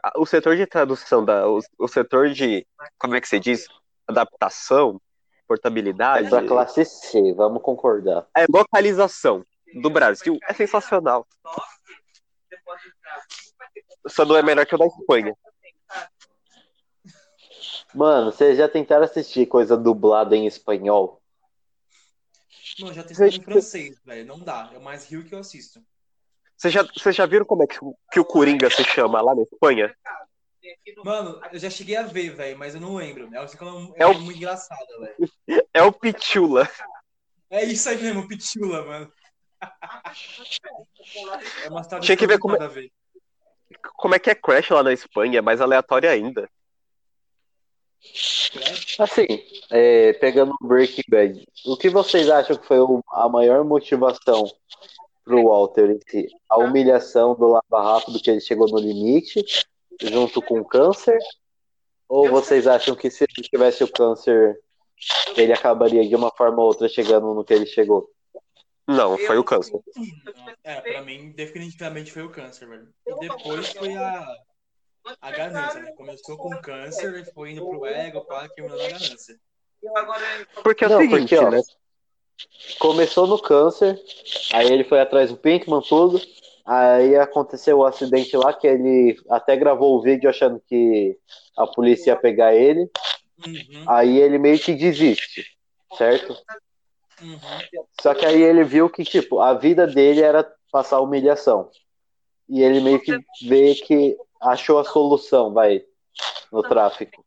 [0.00, 2.66] a o setor de tradução, da, o, o setor de,
[2.98, 3.68] como é que se diz?
[4.06, 8.26] Adaptação, É portabilidade, da classe C, vamos concordar.
[8.36, 11.26] é localização do Brasil é sensacional.
[14.08, 15.36] Só não é melhor que o da Espanha.
[17.96, 21.22] Mano, vocês já tentaram assistir coisa dublada em espanhol?
[22.78, 24.26] Mano, já testei em francês, velho.
[24.26, 24.70] Não dá.
[24.74, 25.80] É o mais rio que eu assisto.
[26.54, 29.42] Vocês já, já viram como é que, o- que o Coringa se chama lá na
[29.42, 29.96] Espanha?
[31.04, 33.28] Mano, eu já cheguei a ver, velho, mas eu não lembro.
[33.28, 35.64] Uma- É é o- muito engraçada, velho.
[35.72, 36.68] É o Pichula.
[37.48, 39.12] É isso aí mesmo, Pichula, mano.
[41.64, 42.92] É uma Tinha que ver como é- ver.
[43.96, 45.38] Como é que é Crash lá na Espanha?
[45.38, 46.46] É mais aleatório ainda.
[48.52, 49.00] Crash?
[49.00, 49.26] Assim,
[49.70, 54.50] é, pegando o Breaking Bad, o que vocês acham que foi o- a maior motivação
[55.24, 56.28] pro Walter em si?
[56.48, 59.44] A humilhação do Lava Rápido que ele chegou no limite,
[60.00, 61.18] junto com o câncer?
[62.08, 64.60] Ou vocês acham que se ele tivesse o câncer,
[65.36, 68.08] ele acabaria de uma forma ou outra chegando no que ele chegou?
[68.86, 69.80] Não, foi o câncer.
[70.62, 72.88] É, pra mim, definitivamente foi o câncer, velho.
[73.04, 74.24] E depois foi a,
[75.20, 75.92] a ganância, né?
[75.92, 79.38] Começou com câncer, foi indo pro ego, pá, terminou na ganância.
[80.62, 81.60] Porque é o Não, seguinte, porque, ó, né?
[82.78, 83.98] Começou no câncer,
[84.52, 86.20] aí ele foi atrás do Pinkman, tudo.
[86.66, 91.16] Aí aconteceu o acidente lá, que ele até gravou o vídeo achando que
[91.56, 92.90] a polícia ia pegar ele.
[93.46, 95.46] Uhum, Aí ele meio que desiste,
[95.96, 96.36] certo?
[97.22, 97.38] uhum.
[98.00, 101.70] Só que aí ele viu que, tipo, a vida dele era passar humilhação.
[102.48, 103.16] E ele meio que
[103.46, 105.84] vê que achou a solução, vai,
[106.52, 107.24] no tráfico.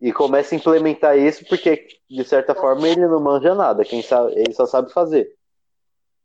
[0.00, 3.84] E começa a implementar isso porque, de certa forma, ele não manja nada.
[3.84, 5.34] Quem sabe, ele só sabe fazer.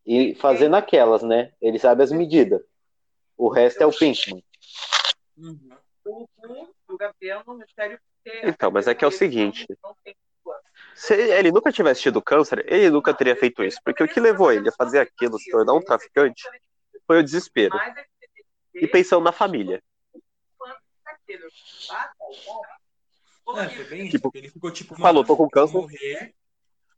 [0.06, 1.52] E fazer naquelas, né?
[1.62, 2.62] Ele sabe as medidas.
[3.38, 4.44] O resto é o Pinkman.
[5.38, 5.70] uhum.
[8.44, 9.68] Então, mas é que é o seguinte.
[10.96, 13.80] Se ele nunca tivesse tido câncer, ele nunca teria feito isso.
[13.84, 16.48] Porque o que levou ele a fazer aquilo, se tornar um traficante,
[17.06, 17.76] foi o desespero.
[18.76, 19.82] E pensando na família.
[21.88, 22.12] tá,
[23.58, 24.10] É.
[24.10, 25.74] Tipo, ele ficou tipo, falou, tô com câncer.
[25.78, 26.34] morrer,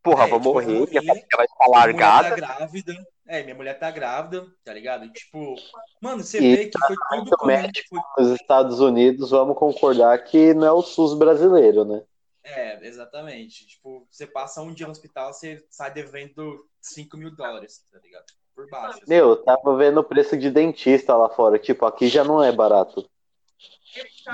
[0.07, 2.35] Porra, É, vou tipo, morrer, eu minha família vai ficar minha mulher tá largada.
[2.35, 3.07] grávida.
[3.27, 5.03] É, minha mulher tá grávida, tá ligado?
[5.03, 5.55] E, tipo,
[6.01, 7.97] mano, você E vê que foi tudo do com médico.
[8.17, 12.01] Nos Estados Unidos, vamos concordar que não é o SUS brasileiro, né?
[12.41, 13.67] É, exatamente.
[13.67, 18.25] Tipo, você passa um dia no hospital, você sai devendo 5 mil dólares, tá ligado?
[18.57, 18.97] Por baixo.
[18.97, 19.01] assim.
[19.07, 21.59] Meu, eu tava vendo o preço de dentista lá fora.
[21.59, 23.07] Tipo, aqui já não é barato.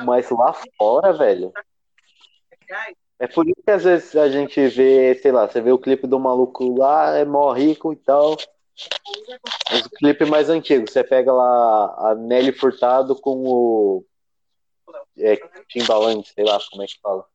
[0.06, 1.52] Mas lá fora, velho.
[3.20, 6.08] É por isso que às vezes a gente vê, sei lá, você vê o clipe
[6.08, 8.38] do maluco lá, é mó rico e tal.
[9.70, 14.06] Mas o clipe mais antigo, você pega lá a Nelly Furtado com o
[15.18, 17.26] é, Timbaland, sei lá como é que fala.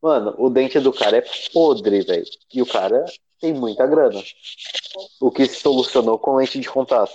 [0.00, 2.24] Mano, o dente do cara é podre, velho.
[2.52, 3.04] E o cara
[3.42, 4.22] tem muita grana.
[5.20, 7.12] O que se solucionou com lente de contato.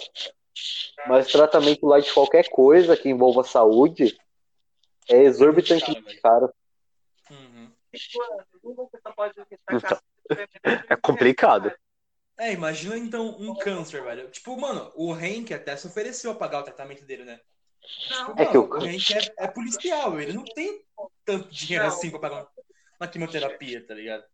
[1.07, 4.19] Mas tratamento lá de qualquer coisa que envolva saúde
[5.07, 5.85] é exorbitante
[6.21, 6.53] caro.
[7.31, 7.71] Uhum.
[9.71, 9.99] Então,
[10.89, 11.71] É complicado.
[12.37, 14.29] É, imagina então um câncer, velho.
[14.29, 17.39] Tipo, mano, o Hank até se ofereceu a pagar o tratamento dele, né?
[17.81, 20.83] Tipo, É que mano, o- o Hank é, é policial, ele não tem
[21.23, 21.91] tanto dinheiro Não.
[21.93, 22.47] assim pra pagar
[22.99, 24.25] uma quimioterapia, tá ligado?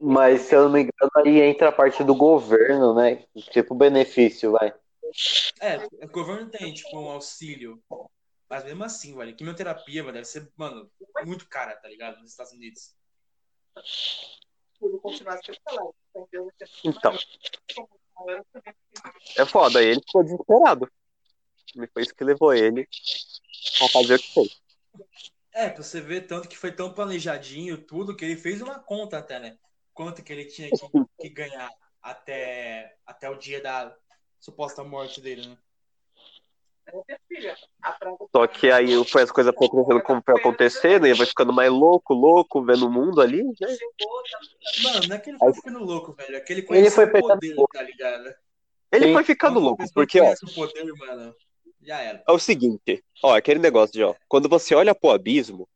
[0.00, 3.24] Mas se eu não me engano, aí entra a parte do governo, né?
[3.50, 4.72] Tipo benefício, vai.
[5.60, 7.82] É, o governo tem, tipo, um auxílio.
[8.48, 10.90] Mas mesmo assim, velho, quimioterapia, velho, deve ser, mano,
[11.24, 12.20] muito cara, tá ligado?
[12.20, 12.94] Nos Estados Unidos.
[14.80, 16.52] Entendeu?
[16.84, 17.14] Então,
[19.36, 19.80] é foda.
[19.80, 20.90] Aí ele ficou desesperado.
[21.92, 22.88] Foi isso que levou ele
[23.82, 24.60] a fazer o que fez.
[25.52, 29.18] É, pra você ver tanto que foi tão planejadinho tudo, que ele fez uma conta
[29.18, 29.58] até, né?
[29.98, 30.78] Quanto que ele tinha que,
[31.20, 31.68] que ganhar
[32.00, 33.92] até, até o dia da
[34.38, 35.58] suposta morte dele, né?
[38.30, 42.14] Só que aí foi as coisas acontecendo como foi acontecendo, e vai ficando mais louco,
[42.14, 43.76] louco, vendo o mundo ali, né?
[44.84, 46.36] Mano, não é que ele foi ficando louco, velho.
[46.36, 48.34] É que ele Ele foi o pegando poder, tá ligado?
[48.92, 49.12] Ele Sim.
[49.14, 51.34] foi ficando louco, porque, ó, o poder, mano,
[51.82, 52.22] já era.
[52.24, 55.68] é o seguinte, ó, aquele negócio de, ó, quando você olha pro abismo,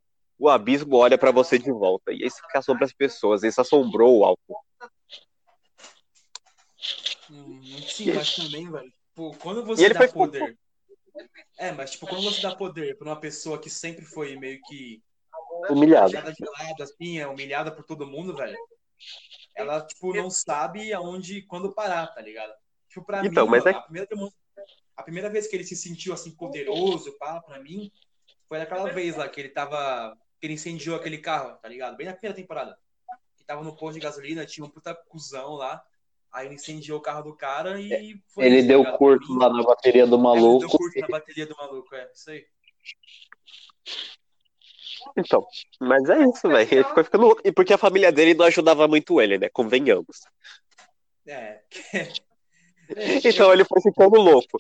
[0.43, 4.19] o abismo olha pra você de volta, e isso que assombra as pessoas, isso assombrou
[4.19, 4.59] o álcool.
[7.31, 8.93] Hum, sim, mas também, velho.
[9.15, 10.59] Pô, quando E você ele dá foi- poder.
[11.57, 15.01] É, mas tipo, quando você dá poder pra uma pessoa que sempre foi meio que
[15.71, 16.11] Humilhado.
[16.11, 18.59] deixada de lado, assim, é humilhada por todo mundo, velho.
[19.55, 22.53] Ela, tipo, não sabe aonde, quando parar, tá ligado?
[22.89, 24.09] Tipo, pra Então, mim, mas é- a, primeira,
[24.97, 27.93] a primeira vez que ele se sentiu, assim, poderoso, pá, pra mim,
[28.49, 31.97] foi naquela vez lá que ele tava, ele incendiou aquele carro, tá ligado?
[31.97, 32.77] Bem na primeira temporada.
[33.37, 35.83] Que tava no posto de gasolina, tinha um puta cuzão lá,
[36.33, 38.83] aí ele incendiou o carro do cara e foi Ele isso, tá deu?
[38.83, 40.79] Pra curto lá na bateria do é, ele deu maluco.
[40.79, 42.47] curto na bateria do maluco, é, isso aí.
[45.17, 45.47] Então,
[45.81, 48.89] mas é isso, velho, ele ficou ficando louco, e porque a família dele não ajudava
[48.89, 50.21] muito ele, né, convenhamos.
[51.27, 51.61] É.
[53.25, 54.59] Então ele foi ficando louco.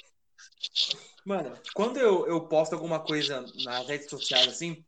[1.23, 4.83] Mano, quando eu, eu posto alguma coisa nas redes sociais, assim,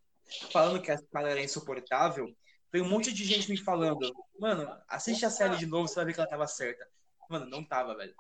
[0.52, 2.26] falando que a cara era insuportável,
[2.70, 6.06] tem um monte de gente me falando, mano, assiste a série de novo, você vai
[6.06, 6.86] ver que ela tava certa.
[7.28, 8.14] Mano, não tava, velho.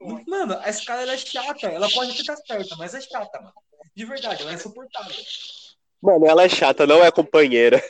[0.00, 3.40] Não- Mano, a escala ela é chata, ela pode até estar certa, mas é chata,
[3.40, 3.54] mano.
[3.96, 5.16] De verdade, ela é insuportável.
[6.00, 7.82] Mano, ela é chata, não é companheira.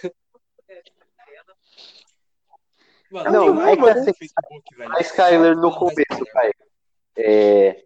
[3.10, 4.92] Mano, Não, tem uma é que assim, Facebook, velho.
[4.96, 6.52] A Skyler no da começo, pai.
[7.16, 7.84] É...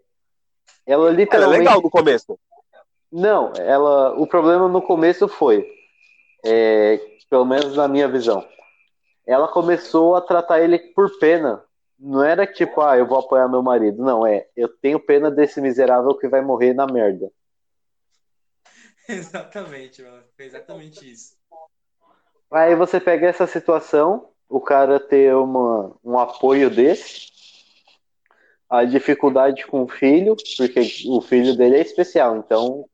[0.85, 1.59] Ela Era literalmente.
[1.61, 2.39] legal no começo.
[3.13, 4.19] Não, ela.
[4.19, 5.71] O problema no começo foi,
[6.43, 6.99] é,
[7.29, 8.47] pelo menos na minha visão,
[9.27, 11.63] ela começou a tratar ele por pena.
[11.99, 14.03] Não era tipo, ah, eu vou apoiar meu marido.
[14.03, 17.31] Não, é, eu tenho pena desse miserável que vai morrer na merda.
[19.07, 20.23] Exatamente, mano.
[20.35, 21.37] Foi exatamente isso.
[22.51, 27.31] Aí você pega essa situação, o cara ter uma, um apoio desse,
[28.71, 32.89] a dificuldade com o filho, porque o filho dele é especial, então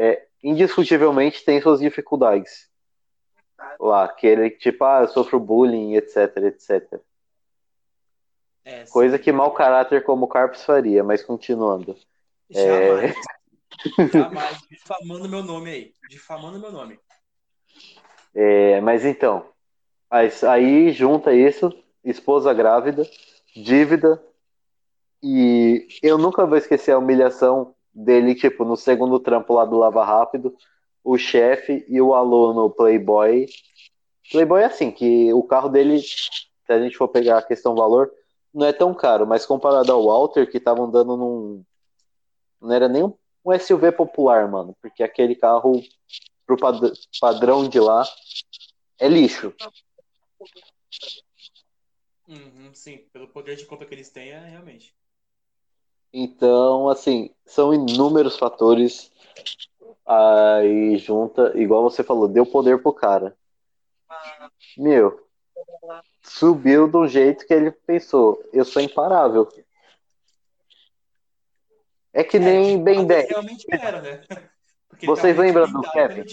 [0.00, 2.70] é, indiscutivelmente tem suas dificuldades.
[3.78, 7.00] Lá, que ele, tipo, ah, eu sofro bullying, etc, etc.
[8.64, 8.84] É.
[8.86, 11.94] Coisa que mau caráter como o Carpes faria, mas continuando.
[12.48, 13.14] Jamais.
[14.10, 14.58] Jamais.
[14.70, 15.94] Difamando meu nome aí.
[16.08, 16.98] Difamando meu nome.
[18.34, 19.46] É, mas então,
[20.48, 21.70] aí junta isso,
[22.02, 23.02] esposa grávida,
[23.54, 24.22] dívida,
[25.22, 30.04] e eu nunca vou esquecer a humilhação dele, tipo, no segundo trampo lá do Lava
[30.04, 30.54] Rápido,
[31.02, 33.46] o chefe e o aluno Playboy.
[34.30, 38.10] Playboy é assim, que o carro dele, se a gente for pegar a questão valor,
[38.52, 41.64] não é tão caro, mas comparado ao Walter, que tava andando num.
[42.60, 45.82] Não era nem um um SUV popular, mano, porque aquele carro,
[46.46, 48.04] pro pad- padrão de lá,
[48.98, 49.54] é lixo.
[52.28, 54.94] Uhum, sim, pelo poder de compra que eles têm, é realmente.
[56.12, 59.10] Então, assim, são inúmeros fatores
[60.06, 63.36] aí junta, igual você falou, deu poder pro cara.
[64.76, 65.24] Meu,
[66.22, 69.48] subiu de um jeito que ele pensou, eu sou imparável.
[72.12, 73.28] É que nem É, Ben até 10.
[73.28, 74.22] Realmente era, né?
[74.88, 76.24] Porque Vocês lembram do Kevin?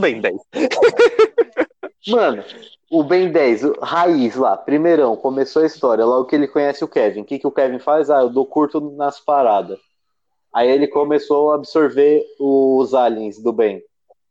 [0.00, 0.40] Bem, bem.
[2.08, 2.42] Mano,
[2.90, 6.88] o Ben 10, o raiz lá, primeirão, começou a história, logo que ele conhece o
[6.88, 7.20] Kevin.
[7.20, 8.10] O que, que o Kevin faz?
[8.10, 9.78] Ah, eu dou curto nas paradas.
[10.52, 13.80] Aí ele começou a absorver os aliens do Ben.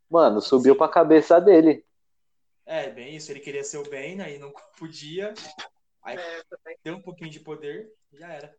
[0.10, 1.86] Mano, subiu pra cabeça dele.
[2.66, 3.32] É, bem isso.
[3.32, 4.36] Ele queria ser o bem, né?
[4.36, 5.34] E não podia.
[6.03, 8.53] Aí É, deu um pouquinho de poder, já era.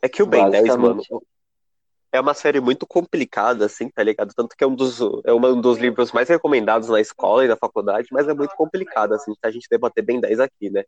[0.00, 1.02] É que o Ben 10, mano.
[2.12, 4.34] É uma série muito complicada, assim, tá ligado?
[4.34, 7.56] Tanto que é um dos, é um dos livros mais recomendados na escola e na
[7.56, 10.84] faculdade, mas é muito complicado, assim, pra gente debater Ben 10 aqui, né?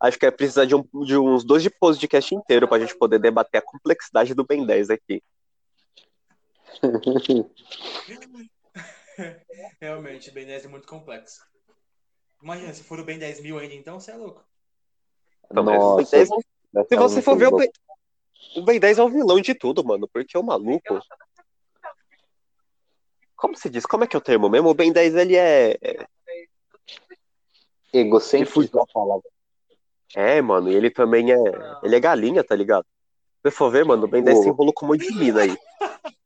[0.00, 3.18] Acho que é precisar de, um, de uns dois de podcast inteiro pra gente poder
[3.18, 5.22] debater a complexidade do Ben 10 aqui.
[9.80, 11.40] Realmente, o Ben 10 é muito complexo.
[12.42, 14.44] Imagina, se for o Ben 10 mil ainda, então você é louco.
[15.50, 16.10] Então, Nossa.
[16.10, 16.28] 10
[16.72, 17.56] vai Se você for ver, o.
[17.56, 17.70] Ben,
[18.56, 20.08] o Ben 10 é o vilão de tudo, mano.
[20.08, 21.00] Porque o maluco.
[23.36, 23.86] Como se diz?
[23.86, 24.68] Como é que é o termo mesmo?
[24.68, 25.78] O Ben 10 ele é.
[25.80, 26.06] é-
[27.92, 28.86] Egocêntrico.
[28.92, 29.28] palavra.
[30.14, 31.38] É, mano, e ele também é.
[31.82, 32.84] Ele é galinha, tá ligado?
[32.84, 35.42] Se você for ver, mano, o Ben 10 se enrolou com um monte de mina
[35.42, 35.56] aí.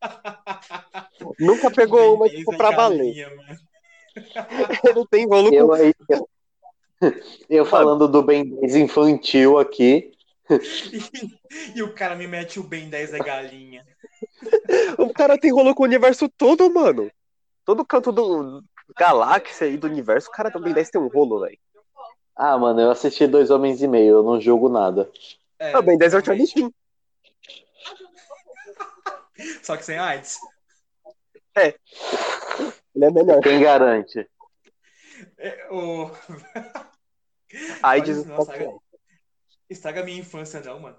[1.39, 3.29] Nunca pegou uma, tipo, 10 é pra valer.
[4.85, 5.55] Ele tem rolo com.
[5.55, 5.95] Eu aí.
[7.51, 10.12] Eu falando do Ben 10 infantil aqui.
[10.51, 13.87] E, e o cara me mete o Ben 10 é galinha.
[14.99, 17.11] O cara tem rolo com o universo todo, mano.
[17.65, 18.63] Todo canto do
[18.97, 21.59] galáxia aí do universo, o cara do Ben 10 tem um rolo, velho.
[22.35, 25.11] Ah, mano, eu assisti Dois Homens e Meio, eu não julgo nada.
[25.59, 26.47] É, Ah, o Ben 10 é o Charlie.
[26.47, 26.75] Sheen.
[29.63, 30.39] Só que sem AIDS.
[32.95, 33.41] Ele é melhor.
[33.43, 34.29] Quem garante?
[35.39, 36.11] É, o...
[37.83, 38.79] AIDS Nossa, estraga,
[39.73, 40.97] estraga minha infância, não, mano.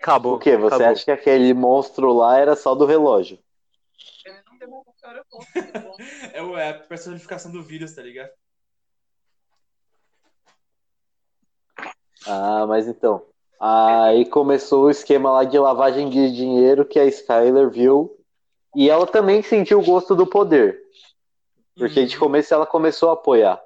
[0.00, 0.34] Acabou.
[0.36, 0.56] O quê?
[0.56, 0.86] Você acabou.
[0.92, 3.38] acha que aquele monstro lá era só do relógio?
[6.32, 8.30] É, o- é a personificação do vírus, tá ligado?
[12.26, 13.26] Ah, mas então.
[13.60, 18.18] Aí começou o esquema lá de lavagem de dinheiro que a Skyler viu.
[18.74, 20.82] E ela também sentiu o gosto do poder.
[21.76, 22.20] Porque de Uhum.
[22.20, 23.62] começo ela começou a apoiar.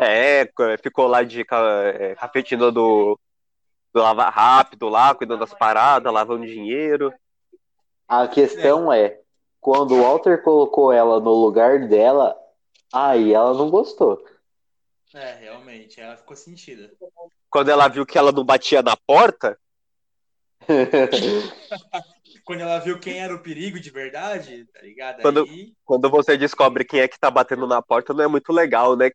[0.00, 0.48] É,
[0.82, 3.18] ficou lá de é, cafetina do,
[3.92, 7.12] do Lava Rápido lá, cuidando das paradas, lavando dinheiro.
[8.08, 9.20] A questão é,
[9.60, 12.36] quando o Walter colocou ela no lugar dela,
[12.92, 14.22] aí ela não gostou.
[15.14, 16.90] É, realmente, ela ficou sentida.
[17.50, 19.58] Quando ela viu que ela não batia na porta,
[22.44, 25.20] Quando ela viu quem era o perigo de verdade, tá ligado?
[25.20, 28.52] Quando- Aí, quando você descobre quem é que tá batendo na porta, não é muito
[28.52, 29.10] legal, né?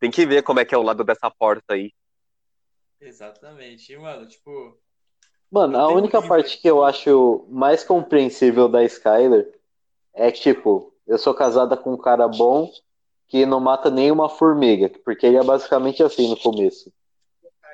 [0.00, 1.92] Tem que ver como é que é o lado dessa porta aí.
[3.00, 3.92] exatamente.
[3.92, 4.78] E, mano, tipo,
[5.50, 6.62] Mano, Eu a única livro parte aqui.
[6.62, 9.58] que eu acho mais compreensível da Skyler
[10.14, 12.70] é que, tipo, eu sou casada com um cara bom
[13.28, 16.92] que não mata nenhuma formiga, porque ele é basicamente assim no começo.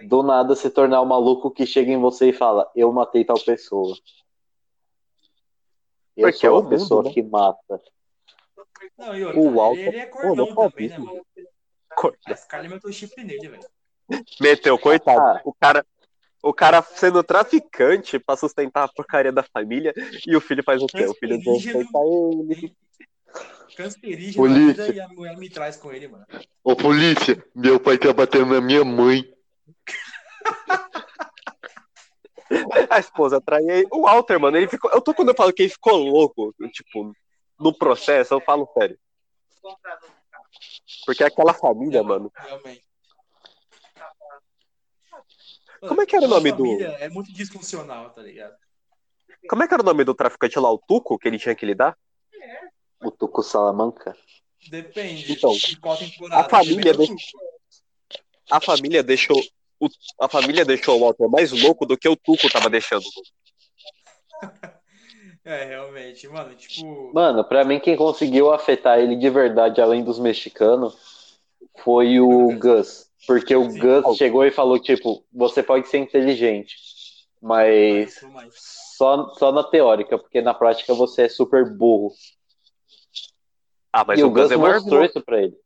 [0.09, 3.39] Do nada se tornar um maluco que chega em você e fala, eu matei tal
[3.41, 3.97] pessoa.
[6.17, 7.11] Eu Porque é sou o a mundo, pessoa né?
[7.11, 7.83] que mata.
[8.99, 11.27] não, e outra, O Walter- ele, ele é Pô, cornão não também, né, mano?
[11.97, 13.65] Cor- A Scarlett meteu o chifre nele, velho.
[14.41, 15.21] Meteu, coitado.
[15.21, 15.41] Ah.
[15.45, 15.87] O cara,
[16.43, 19.95] o cara sendo traficante pra sustentar a porcaria da família
[20.27, 21.07] e o filho faz o quê?
[21.07, 21.99] O filho respeita
[22.53, 22.77] ele.
[23.77, 24.95] Cancerígeno Polícia.
[24.95, 26.25] e a mulher me traz com ele, mano.
[26.63, 29.25] Ô polícia, meu pai tá batendo na minha mãe.
[32.91, 33.89] A esposa trai ele.
[33.91, 34.91] O Walter, mano, ele ficou.
[34.93, 37.13] Eu tô quando eu falo que ele ficou louco, tipo,
[37.59, 38.99] no processo, eu falo sério.
[41.07, 42.31] Porque aquela família, mano.
[42.37, 42.85] Realmente.
[45.81, 48.57] Como é que era o nome do- família É muito disfuncional, tá ligado?
[49.49, 51.67] Como é que era o nome do traficante lá, o Tuco, que ele tinha que
[51.67, 51.97] lidar?
[53.03, 54.17] O Tuco Salamanca.
[54.71, 55.79] Depende Então, de
[56.33, 57.15] a família desse-
[58.51, 59.39] A família deixou.
[59.79, 59.89] o-
[60.21, 63.05] a família deixou o Walter mais louco do que o Tuco tava deixando.
[65.45, 67.13] É, realmente, mano, tipo.
[67.13, 71.39] Mano, pra mim quem conseguiu afetar ele de verdade, além dos mexicanos,
[71.79, 73.11] foi o Gus.
[73.27, 73.79] Porque o Sim.
[73.79, 76.77] Gus chegou e falou, tipo, você pode ser inteligente,
[77.41, 78.55] mas mais, mais.
[78.97, 82.13] só, só na teórica, porque na prática você é super burro.
[83.93, 85.07] Ah, mas e o, o Gus Gus é o maior mostrou vilão.
[85.07, 85.57] isso pra ele.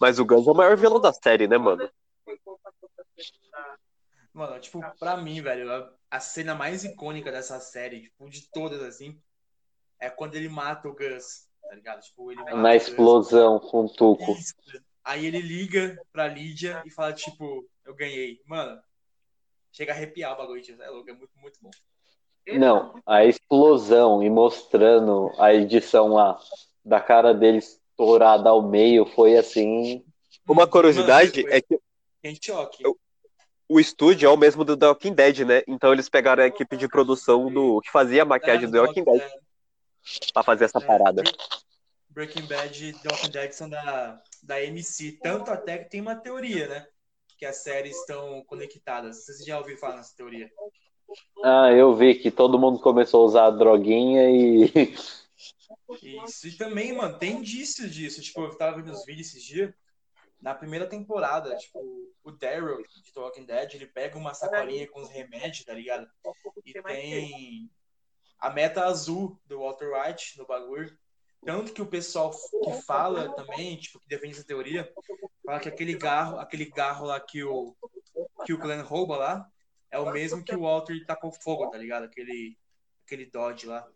[0.00, 1.88] Mas o Gus é o maior vilão da série, né, mano?
[4.36, 9.18] Mano, tipo, pra mim, velho, a, cena mais icônica dessa série, tipo, de todas, assim,
[9.98, 12.02] é quando ele mata o Gus, tá ligado?
[12.02, 12.82] Tipo, ele Na Gus.
[12.86, 14.32] explosão com o Tuco.
[14.32, 14.54] Isso.
[15.02, 18.42] Aí ele liga pra Lídia e fala, tipo, eu ganhei.
[18.44, 18.78] Mano,
[19.72, 20.82] chega a arrepiar o bagulho, tio.
[20.82, 21.70] é louco, é muito, muito bom.
[22.58, 26.38] Não, a explosão e mostrando a edição lá
[26.84, 30.04] da cara dele estourada ao meio foi assim.
[30.46, 31.80] Uma curiosidade Mano, é que
[32.22, 32.84] Em choque.
[32.84, 32.98] Eu-
[33.68, 35.62] o estúdio é o mesmo do The Walking Dead, né?
[35.66, 39.04] Então eles pegaram a equipe de produção do que fazia a maquiagem do The Walking
[39.04, 39.22] Dead
[40.32, 41.22] pra fazer essa é, parada.
[42.10, 45.18] Breaking Bad e The Walking Dead são da, da MC.
[45.22, 46.86] Tanto até que tem uma teoria, né?
[47.36, 49.24] Que as séries estão conectadas.
[49.24, 50.50] Vocês já ouviram falar nessa teoria?
[51.44, 54.94] Ah, eu vi que todo mundo começou a usar a droguinha e.
[56.24, 56.48] Isso.
[56.48, 58.22] E também, mano, tem indícios disso.
[58.22, 59.72] Tipo, eu tava vendo os vídeos esses dias.
[60.40, 61.80] Na primeira temporada, tipo,
[62.22, 66.08] o Daryl de The Walking Dead, ele pega uma sacolinha com os remédios, tá ligado?
[66.64, 67.70] E tem.
[68.38, 70.96] a meta azul do Walter White no bagulho.
[71.44, 74.92] Tanto que o pessoal que fala também, tipo, que defende essa teoria,
[75.44, 77.74] fala que aquele garro, aquele garro lá que o,
[78.44, 79.50] que o Glenn rouba lá,
[79.90, 82.04] é o mesmo que o Walter tacou fogo, tá ligado?
[82.04, 82.58] Aquele,
[83.04, 83.86] aquele Dodge lá.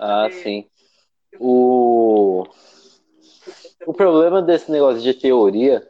[0.00, 0.70] Ah, sim.
[1.40, 2.44] O...
[3.86, 5.86] o problema desse negócio de teoria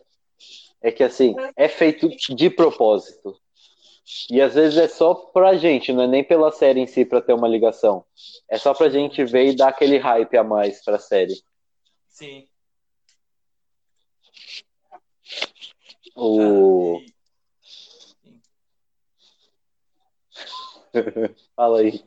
[0.81, 3.39] é que, assim, é feito de propósito.
[4.29, 7.21] E às vezes é só pra gente, não é nem pela série em si pra
[7.23, 8.05] ter uma ligação.
[8.49, 11.41] É só pra gente ver e dar aquele hype a mais pra série.
[12.09, 12.49] Sim.
[16.17, 16.99] O...
[17.01, 17.13] E-
[21.57, 22.05] Fala aí.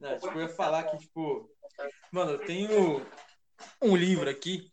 [0.00, 1.48] Não, tipo, eu ia falar que, tipo,
[2.10, 3.06] mano, eu tenho
[3.82, 4.69] um livro aqui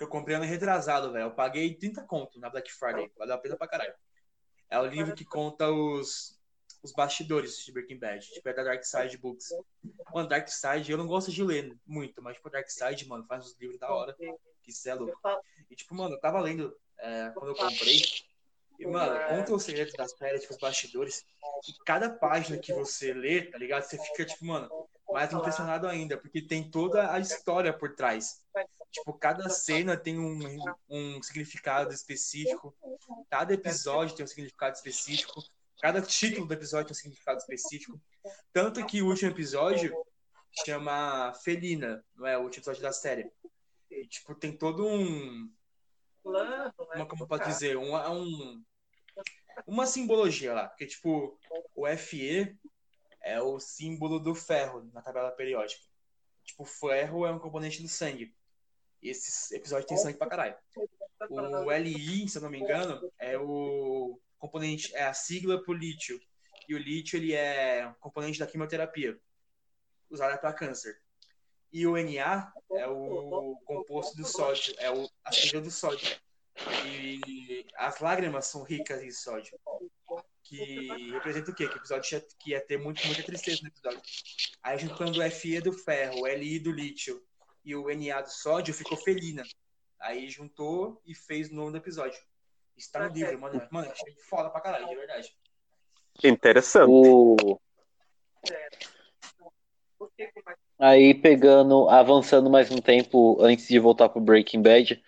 [0.00, 1.26] que eu comprei ano retrasado, velho.
[1.26, 3.12] Eu paguei 30 conto na Black Friday.
[3.18, 3.92] Valeu a pena pra caralho.
[4.70, 6.40] É o livro que conta os,
[6.82, 8.26] os bastidores de Breaking Bad.
[8.26, 9.50] Tipo, é da Dark Side Books.
[10.14, 13.44] Mano, Dark Side, eu não gosto de ler muito, mas, tipo, Dark Side, mano, faz
[13.44, 14.16] uns livros da hora.
[14.62, 15.20] Que isso é louco.
[15.70, 18.00] E, tipo, mano, eu tava lendo é, quando eu comprei.
[18.78, 21.26] E, mano, conta os segredos da série, tipo, os bastidores.
[21.68, 23.82] E cada página que você lê, tá ligado?
[23.82, 28.42] Você fica, tipo, mano, mais impressionado ainda, porque tem toda a história por trás.
[28.90, 30.38] Tipo, cada cena tem um,
[30.88, 32.74] um significado específico,
[33.30, 35.42] cada episódio tem um significado específico,
[35.80, 38.00] cada título do episódio tem um significado específico.
[38.52, 39.94] Tanto que o último episódio
[40.64, 42.36] chama Felina, não é?
[42.36, 43.30] O último episódio da série.
[43.90, 45.50] E, tipo, tem todo um.
[46.24, 47.76] Uma, como pode dizer?
[47.76, 48.64] Um, um,
[49.66, 50.68] uma simbologia lá.
[50.68, 51.38] Porque, tipo,
[51.74, 52.56] o FE
[53.22, 55.82] é o símbolo do ferro na tabela periódica.
[56.44, 58.34] Tipo, ferro é um componente do sangue.
[59.02, 60.56] E esse episódio tem sangue pra caralho.
[61.28, 66.20] O LI, se eu não me engano, é o componente, é a sigla pro lítio.
[66.68, 69.18] E o lítio, ele é um componente da quimioterapia,
[70.08, 71.00] usada para câncer.
[71.72, 76.18] E o Na é o composto do sódio, é o, a sigla do sódio.
[76.86, 79.58] E as lágrimas são ricas em sódio.
[80.50, 81.68] Que representa o quê?
[81.68, 84.00] Que o episódio ia, que ia ter muito, muita tristeza no episódio.
[84.60, 87.22] Aí juntando o Fe do ferro, o Li do lítio
[87.64, 89.44] e o Na do sódio, ficou felina.
[90.00, 92.20] Aí juntou e fez o nome do episódio.
[92.76, 93.62] Está no livro, mano.
[93.70, 95.32] Mano, achei foda pra caralho, de verdade.
[96.24, 96.90] Interessante.
[96.90, 97.60] O...
[100.80, 105.00] Aí pegando, avançando mais um tempo antes de voltar pro Breaking Bad,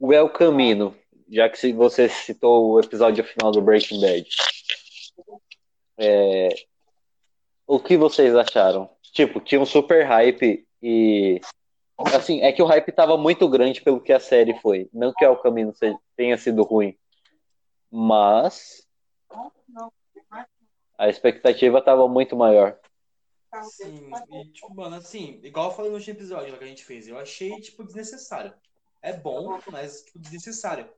[0.00, 0.96] o El Camino,
[1.30, 4.28] já que se- você citou o episódio final do Breaking Bad.
[5.98, 6.48] É,
[7.66, 8.88] O que vocês acharam?
[9.02, 11.40] Tipo, tinha um super hype e
[12.14, 14.88] assim, é que o hype tava muito grande pelo que a série foi.
[14.92, 16.96] Não que o seja- tenha sido ruim,
[17.90, 18.86] mas
[20.96, 22.78] a expectativa tava muito maior.
[23.62, 27.08] Sim, e tipo, mano, assim, igual eu falei no último episódio que a gente fez,
[27.08, 28.54] eu achei, tipo, desnecessário.
[29.02, 30.88] É bom, mas, tipo, desnecessário.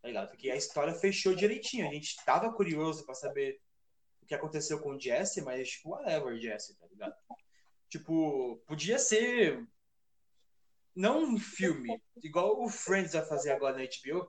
[0.00, 0.28] Tá ligado?
[0.28, 1.88] Porque a história fechou direitinho.
[1.88, 3.58] A gente tava curioso pra saber
[4.28, 7.14] que aconteceu com o Jesse, mas, tipo, whatever, Jesse, tá ligado?
[7.88, 9.66] Tipo, podia ser.
[10.94, 14.28] Não um filme, igual o Friends vai fazer agora na HBO.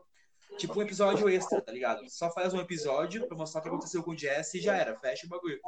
[0.58, 2.08] Tipo, um episódio extra, tá ligado?
[2.10, 4.98] Só faz um episódio pra mostrar o que aconteceu com o Jesse e já era,
[4.98, 5.60] fecha o bagulho.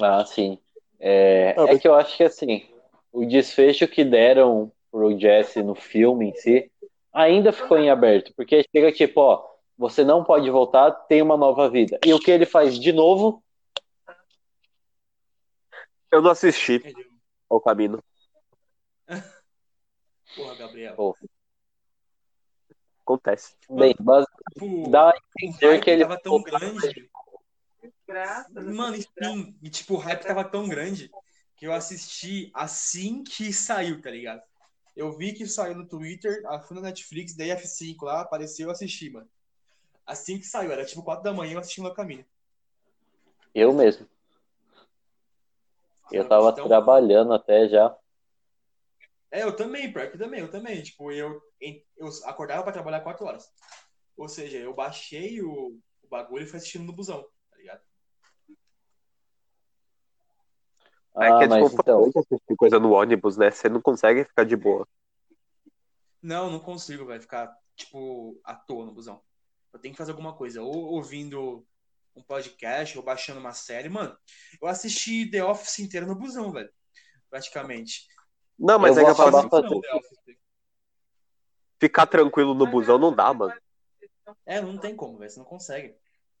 [0.00, 0.58] Ah, sim.
[1.00, 2.68] É, é que eu acho que assim,
[3.12, 6.70] o desfecho que deram pro Jesse no filme em si
[7.12, 9.47] ainda ficou em aberto, porque chega tipo, ó,
[9.78, 12.00] você não pode voltar, tem uma nova vida.
[12.04, 13.42] E o que ele faz de novo?
[16.10, 16.82] Eu não assisti
[17.48, 18.02] ao caminho.
[20.34, 20.96] Porra, Gabriel.
[20.96, 21.16] Pô,
[23.02, 23.56] Acontece.
[23.70, 27.10] bem, base- Tipo, dá a o entender hype que ele tava tão grande.
[28.06, 29.56] Graças Mano, sim.
[29.62, 31.10] E tipo, o hype tava tão grande
[31.56, 34.42] que eu assisti assim que saiu, tá ligado?
[34.96, 39.10] Eu vi que saiu no Twitter, fui na Netflix, daí F5 lá, apareceu, eu assisti,
[39.10, 39.28] mano.
[40.08, 42.24] Assim que saiu, era tipo 4 da manhã eu assistindo no caminho.
[43.54, 44.06] eu mesmo.
[46.10, 47.94] Eu tava Então, trabalhando até já.
[49.30, 50.82] É, eu também, pior que também, eu também.
[50.82, 53.50] Tipo, eu, eu acordava pra trabalhar 4 horas.
[54.16, 57.82] Ou seja, eu baixei o, o bagulho e fui assistindo no busão, tá ligado?
[61.20, 63.50] É Ah, que é mas então, desconfortável assistir coisa no ônibus, né?
[63.50, 64.86] Você não consegue ficar de boa.
[66.22, 69.20] Não, não consigo, vai ficar, tipo, à toa no busão.
[69.72, 70.62] Eu tenho que fazer alguma coisa.
[70.62, 71.66] Ou ouvindo
[72.16, 73.88] um podcast, ou baixando uma série.
[73.88, 74.16] Mano,
[74.60, 76.70] eu assisti The Office inteiro no busão, velho.
[77.30, 78.06] Praticamente.
[78.58, 80.36] Não, mas Eu é que eu assim, fazendo- Office.
[81.78, 83.54] ficar tranquilo no busão não dá, mano.
[84.44, 85.30] É, não tem como, velho.
[85.30, 85.94] Você não consegue.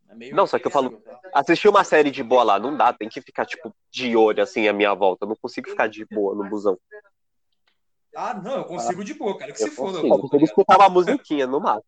[0.08, 1.20] É meio Não, só que eu falo- tá?
[1.34, 4.66] Assistir uma série de boa lá, não dá, tem que ficar, tipo, de olho, assim,
[4.66, 5.24] à minha volta.
[5.24, 6.78] Eu não consigo ficar de boa no busão.
[8.16, 9.52] Ah, não, eu consigo de boa, cara.
[9.52, 9.98] Que eu se foda.
[9.98, 11.84] Eu consigo escutar uma musiquinha no máximo.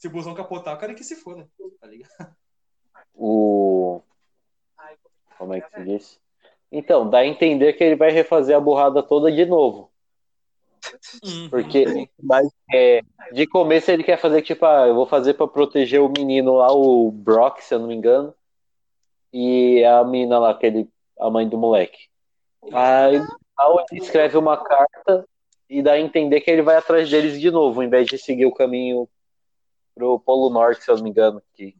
[0.00, 1.46] Se o busão capotar, o cara que se foda.
[1.78, 2.34] Tá ligado?
[3.14, 4.00] O.
[5.36, 6.20] Como é que se diz?
[6.72, 9.92] Então, dá a entender que ele vai refazer a burrada toda de novo.
[11.50, 16.00] Porque Mas é, de começo ele quer fazer tipo, ah, eu vou fazer pra proteger
[16.00, 18.34] o menino lá, o Brock, se eu não me engano.
[19.30, 20.88] E a menina lá, aquele,
[21.18, 22.08] a mãe do moleque.
[22.72, 25.28] Aí no final, ele escreve uma carta
[25.68, 28.46] e dá a entender que ele vai atrás deles de novo, em vez de seguir
[28.46, 29.06] o caminho
[30.00, 31.42] pro Polo Norte, se eu não me engano.
[31.52, 31.76] Que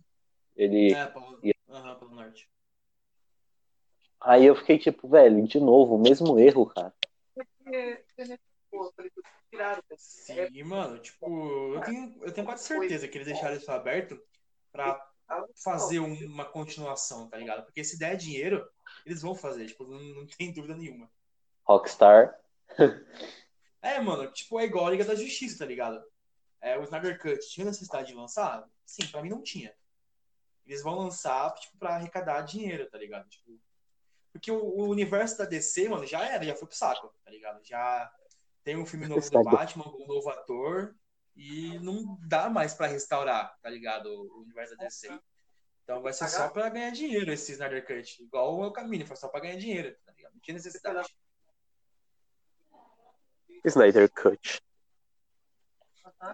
[0.55, 0.93] ele...
[0.93, 1.41] É, Paulo.
[1.71, 2.49] Aham, pelo norte.
[4.21, 6.93] Aí eu fiquei tipo, velho, de novo, o mesmo erro, cara.
[9.97, 14.21] Sim, mano, tipo, eu tenho, eu tenho quase certeza que eles deixaram isso aberto
[14.71, 15.01] pra
[15.63, 17.65] fazer um- uma continuação, tá ligado?
[17.65, 18.69] Porque se der dinheiro,
[19.07, 21.11] eles vão fazer, tipo, não, não tem dúvida nenhuma.
[21.65, 22.39] Rockstar.
[23.83, 26.05] É, mano, tipo, é igual a Liga da Justiça, tá ligado?
[26.61, 28.69] É, o Snyder Cut tinha necessidade de lançar?
[28.85, 29.75] Sim, pra mim não tinha.
[30.67, 33.29] Eles vão lançar, tipo, pra arrecadar dinheiro, tá ligado?
[33.29, 33.59] Tipo,
[34.33, 37.61] porque o, o universo da DC, mano, já era, já foi pro saco, tá ligado?
[37.65, 38.13] Já
[38.63, 39.43] tem um filme novo do.
[39.43, 40.95] Batman, um novo ator,
[41.35, 44.07] e não dá mais pra restaurar, tá ligado?
[44.07, 45.09] O universo da DC.
[45.83, 48.23] Então vai ser só pra ganhar dinheiro esse Snyder Cut.
[48.23, 50.35] Igual o caminho, foi só pra ganhar dinheiro, tá ligado?
[50.35, 51.09] Não tinha necessidade.
[53.65, 54.63] Snyder Cut.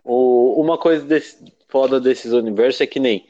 [0.05, 3.27] O, uma coisa desse, foda desses universos é que nem.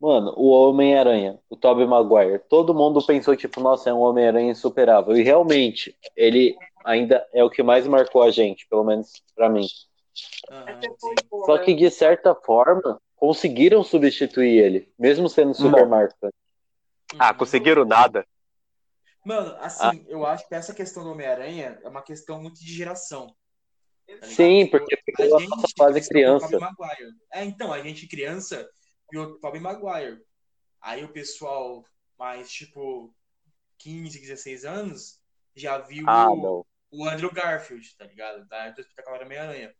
[0.00, 5.16] Mano, o Homem-Aranha, o Tobey Maguire, todo mundo pensou, tipo, nossa, é um Homem-Aranha insuperável.
[5.16, 9.66] E realmente, ele ainda é o que mais marcou a gente, pelo menos pra mim.
[10.12, 11.14] Sim.
[11.46, 16.34] Só que, de certa forma, conseguiram substituir ele, mesmo sendo super marcante.
[17.18, 17.38] Ah, Uhum.
[17.38, 18.26] conseguiram nada.
[19.24, 23.32] Mano, assim, eu acho que essa questão do Homem-Aranha é uma questão muito de geração.
[24.18, 24.26] Tá?
[24.26, 26.58] Sim, porque pegou a gente fase criança.
[27.32, 28.68] É, então, a gente criança
[29.10, 30.20] viu o Tobey Maguire.
[30.80, 31.84] Aí o pessoal
[32.18, 33.14] mais, tipo,
[33.78, 35.20] 15, 16 anos
[35.54, 38.46] já viu Ah, o, o Andrew Garfield, tá ligado?
[38.46, 39.74] Da do Espetacular Homem-Aranha.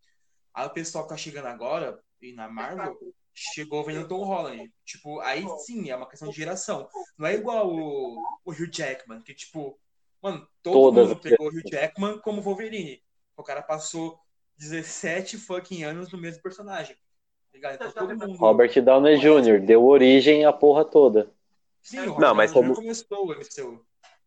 [0.54, 2.98] Aí o pessoal que tá chegando agora, e na Marvel,
[3.34, 4.70] chegou vendo Tom Holland.
[4.84, 6.88] Tipo, aí sim, é uma questão de geração.
[7.16, 9.78] Não é igual o, o Hugh Jackman, que, tipo,
[10.20, 13.02] mano, todo Todas mundo pegou o Hugh Jackman como Wolverine.
[13.36, 14.18] O cara passou
[14.58, 16.94] 17 fucking anos no mesmo personagem.
[16.94, 17.00] tá
[17.54, 17.74] ligado?
[17.74, 18.36] Então todo mundo.
[18.38, 19.60] Robert Downey Jr.
[19.64, 21.30] deu origem à porra toda.
[21.82, 23.84] Sim, o Robert Não, mas Downey como- começou o MCU.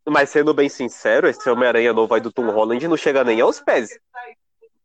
[0.08, 3.60] Mas sendo bem sincero, esse Homem-Aranha novo aí do Tom Holland não chega nem aos
[3.60, 3.90] pés.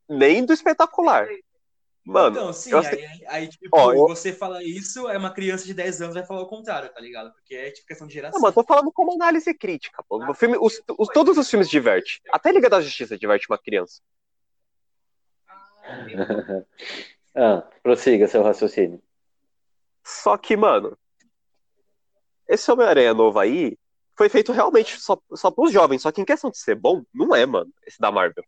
[0.08, 1.28] Nem do espetacular.
[2.04, 5.64] Mano, então, sim, eu aí, aí, tipo, Ó, eu- você fala isso, é uma criança
[5.64, 7.32] de 10 anos vai falar o contrário, tá ligado?
[7.32, 8.38] Porque é tipo questão de geração.
[8.38, 10.02] Não, mano, eu tô falando como análise crítica.
[10.08, 10.16] Pô.
[10.28, 12.12] O filme, os, os- todos os filmes divertem.
[12.32, 14.00] Até Liga da Justiça diverte uma criança.
[17.36, 19.02] ah, prossiga seu raciocínio.
[20.04, 20.96] Só que, mano,
[22.48, 23.76] esse Homem-Aranha novo aí
[24.16, 26.02] foi feito realmente só, só pros jovens.
[26.02, 28.44] Só que em questão de ser bom, não é, mano, esse da Marvel.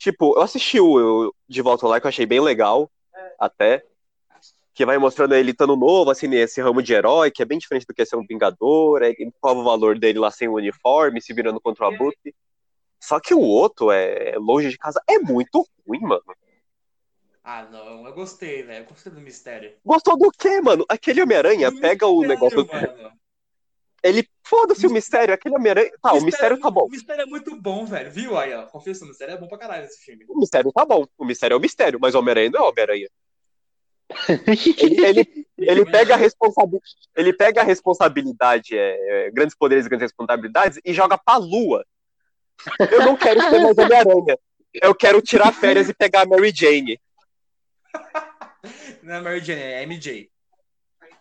[0.00, 2.90] Tipo, eu assisti o De Volta ao Lar, que eu achei bem legal,
[3.38, 3.84] até.
[4.72, 7.84] Que vai mostrando ele estando novo, assim, nesse ramo de herói, que é bem diferente
[7.86, 11.20] do que é ser um Vingador, é, qual o valor dele lá sem o uniforme,
[11.20, 12.34] se virando contra o Abutre.
[12.98, 16.22] Só que o outro, é longe de casa, é muito ruim, mano.
[17.44, 18.84] Ah, não, eu gostei, velho.
[18.84, 19.74] Eu gostei do mistério.
[19.84, 20.86] Gostou do quê, mano?
[20.88, 22.66] Aquele Homem-Aranha pega o mistério, negócio.
[22.72, 23.19] mano.
[24.02, 24.28] Ele.
[24.42, 25.90] Foda-se o mistério, aquele Homem-Aranha.
[26.02, 26.86] Tá, o mistério tá bom.
[26.86, 28.10] O mistério é muito bom, velho.
[28.10, 28.66] Viu aí, ó?
[28.66, 30.24] Confesso, o mistério é bom pra caralho esse filme.
[30.28, 31.06] O mistério tá bom.
[31.16, 33.08] O mistério é o mistério, mas o Homem-Aranha não é o Homem-Aranha.
[34.76, 36.94] Ele, ele, ele pega a responsabilidade.
[37.16, 41.84] Ele pega a responsabilidade, é, é, grandes poderes e grandes responsabilidades, e joga pra lua.
[42.90, 44.38] Eu não quero ser mais Homem-Aranha.
[44.74, 47.00] Eu quero tirar férias e pegar a Mary Jane.
[49.02, 50.30] Não é Mary Jane, é MJ.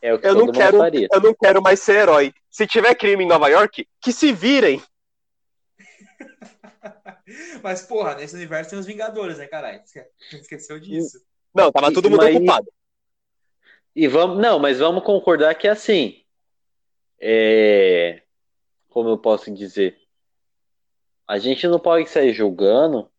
[0.01, 1.07] É o que Eu não quero, faria.
[1.11, 2.33] eu não quero mais ser herói.
[2.49, 4.81] Se tiver crime em Nova York, que se virem.
[7.63, 9.81] Mas, porra, nesse universo tem os Vingadores, né, caralho?
[9.83, 11.19] Esque- Esqueceu disso.
[11.53, 12.67] Não, tava todo mundo mas- ocupado.
[13.95, 16.23] E vamos, não, mas vamos concordar que é assim.
[17.19, 18.21] É,
[18.87, 19.97] como eu posso dizer?
[21.27, 23.11] A gente não pode sair julgando,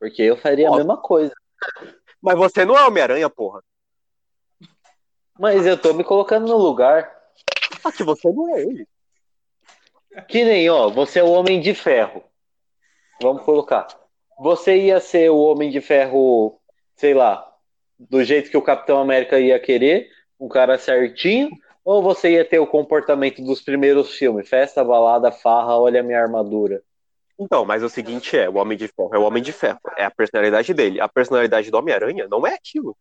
[0.00, 0.84] porque eu faria a Óbvio.
[0.86, 1.32] mesma coisa.
[2.20, 3.62] Mas você não é Homem-Aranha, porra.
[5.38, 7.16] Mas eu tô me colocando no lugar.
[7.84, 8.86] Ah, que você não é ele.
[10.28, 12.22] Que nem, ó, você é o Homem de Ferro.
[13.22, 13.86] Vamos colocar.
[14.38, 16.60] Você ia ser o Homem de Ferro,
[16.96, 17.44] sei lá,
[17.98, 20.08] do jeito que o Capitão América ia querer,
[20.38, 21.50] um cara certinho,
[21.84, 24.46] Ou você ia ter o comportamento dos primeiros filmes?
[24.46, 26.82] Festa, balada, farra, olha a minha armadura.
[27.38, 30.04] Então, mas o seguinte é, o Homem de Ferro é o Homem de Ferro, é
[30.04, 31.00] a personalidade dele.
[31.00, 32.94] A personalidade do Homem-Aranha não é aquilo.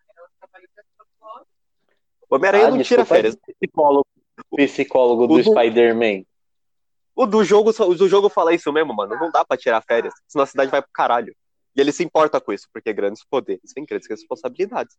[2.30, 3.36] O Homem-Aranha Ah, não tira férias.
[3.60, 4.08] Psicólogo,
[4.56, 6.24] psicólogo O do do- Spider-Man.
[7.16, 9.16] O do jogo, o do jogo fala isso mesmo, mano.
[9.18, 11.36] Não dá pra tirar férias, senão a cidade vai pro caralho.
[11.76, 14.96] E ele se importa com isso, porque grandes poderes têm grandes responsabilidades.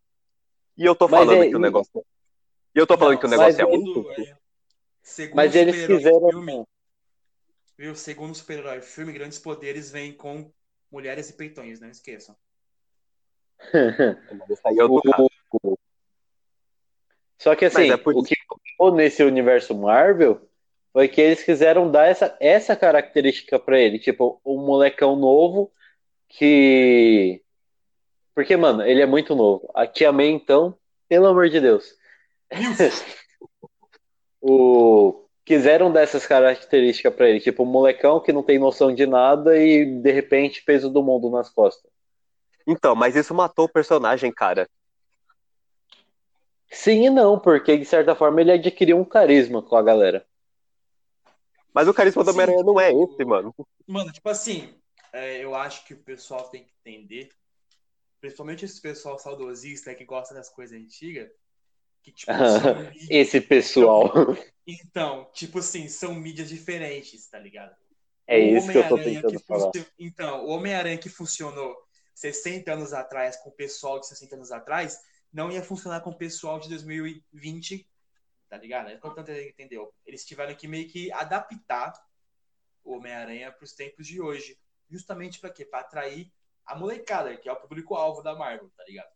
[0.76, 2.04] E eu tô Mas falando é- que o negócio.
[2.74, 4.10] E eu tô falando que o Não, negócio é muito.
[4.12, 4.36] é,
[5.02, 6.28] segundo Mas eles super-herói fizeram.
[6.30, 6.64] filme,
[7.76, 7.94] viu?
[7.94, 10.52] Segundo o super-herói filme, grandes poderes vêm com
[10.90, 12.36] mulheres e peitões, não esqueçam.
[14.64, 14.84] Aí é.
[14.84, 15.78] O-
[17.38, 18.34] Só que assim, é por o que
[18.64, 20.40] ficou nesse universo Marvel
[20.92, 25.70] foi que eles quiseram dar essa, essa característica pra ele, tipo, um molecão novo
[26.28, 27.42] que.
[28.34, 29.70] Porque, mano, ele é muito novo.
[29.74, 30.76] A Tia May, então,
[31.08, 31.94] pelo amor de Deus.
[34.40, 35.24] o...
[35.44, 39.56] Quiseram dar essas características pra ele, tipo, um molecão que não tem noção de nada
[39.56, 41.90] e de repente peso do mundo nas costas.
[42.66, 44.68] Então, mas isso matou o personagem, cara.
[46.70, 50.26] Sim e não, porque de certa forma ele adquiriu um carisma com a galera.
[51.72, 53.54] Mas o carisma do Homem-Aranha não é esse, mano.
[53.86, 54.74] Mano, tipo assim,
[55.12, 57.30] é, eu acho que o pessoal tem que entender,
[58.20, 61.30] principalmente esse pessoal saudosista que gosta das coisas antigas,
[62.02, 64.12] que tipo, mídias- Esse pessoal.
[64.66, 67.74] Então, tipo assim, são mídias diferentes, tá ligado?
[68.26, 69.70] É O isso que eu tô tentando que falar.
[69.98, 71.74] Então, o Homem-Aranha que funcionou
[72.14, 75.00] 60 anos atrás com o pessoal de 60 anos atrás,
[75.32, 77.88] não ia funcionar com o pessoal de 2020,
[78.48, 78.88] tá ligado?
[78.88, 79.80] É importante entender.
[80.06, 81.92] Eles tiveram que meio que adaptar
[82.82, 84.58] o Homem-Aranha para os tempos de hoje.
[84.90, 85.64] Justamente para quê?
[85.64, 86.32] Para atrair
[86.64, 89.10] a molecada, que é o público-alvo da Marvel, tá ligado?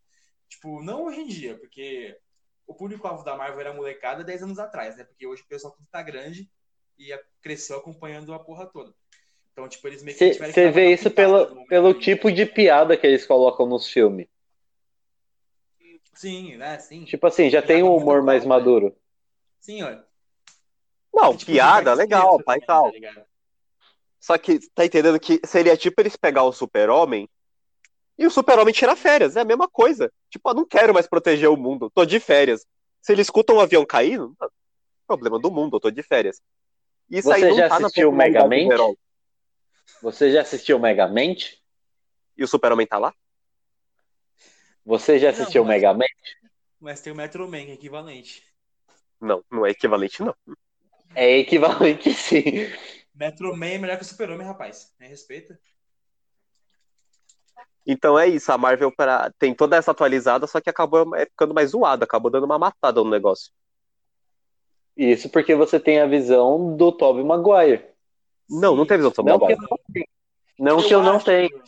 [0.48, 2.18] Tipo, não hoje em dia, porque
[2.66, 5.04] o público-alvo da Marvel era a molecada 10 anos atrás, né?
[5.04, 6.50] Porque hoje o pessoal tudo tá grande
[6.98, 8.94] e cresceu acompanhando a porra toda.
[9.52, 13.26] Então, tipo, eles meio que Você vê isso pelo, pelo tipo de piada que eles
[13.26, 14.26] colocam nos filmes.
[16.12, 16.78] Sim, né?
[16.78, 17.04] Sim.
[17.04, 18.48] Tipo assim, já tem um humor mais né?
[18.48, 18.96] maduro.
[19.60, 19.96] Sim, ó.
[21.12, 23.14] Não, Tipo, piada, legal, pai e também, tal.
[23.14, 23.26] tá?
[24.20, 27.28] Só que tá entendendo que seria tipo eles pegar o super-homem
[28.16, 29.36] e o super-homem tirar férias.
[29.36, 30.12] É a mesma coisa.
[30.30, 32.64] Tipo, eu não quero mais proteger o mundo, tô de férias.
[33.00, 34.48] Se ele escuta um avião caindo, não,
[35.06, 36.40] problema do mundo, eu tô de férias.
[37.10, 38.98] Isso Você aí não já tá assistiu personalidade Megamente?
[40.00, 41.60] Você já assistiu Megamente?
[42.36, 43.12] E o super-homem tá lá?
[44.84, 46.12] Você já assistiu Não, mas- Megamente?
[46.80, 48.42] Mas tem o Metro Man, que é equivalente.
[49.20, 50.34] Não, não é equivalente, não.
[51.14, 52.42] É equivalente sim.
[53.14, 54.92] Metro Man é melhor que o Super-Homem, rapaz.
[54.98, 55.58] Me respeita.
[57.86, 59.30] Então é isso, a Marvel pra...
[59.38, 63.02] tem toda essa atualizada, só que acabou é, ficando mais zoada, acabou dando uma matada
[63.02, 63.52] no negócio.
[64.96, 67.84] Isso porque você tem a visão do Tobey Maguire.
[68.48, 69.60] Não, não tem visão do Não que Maguire.
[69.60, 70.76] eu não.
[70.76, 71.62] Não que eu não acho- tenho.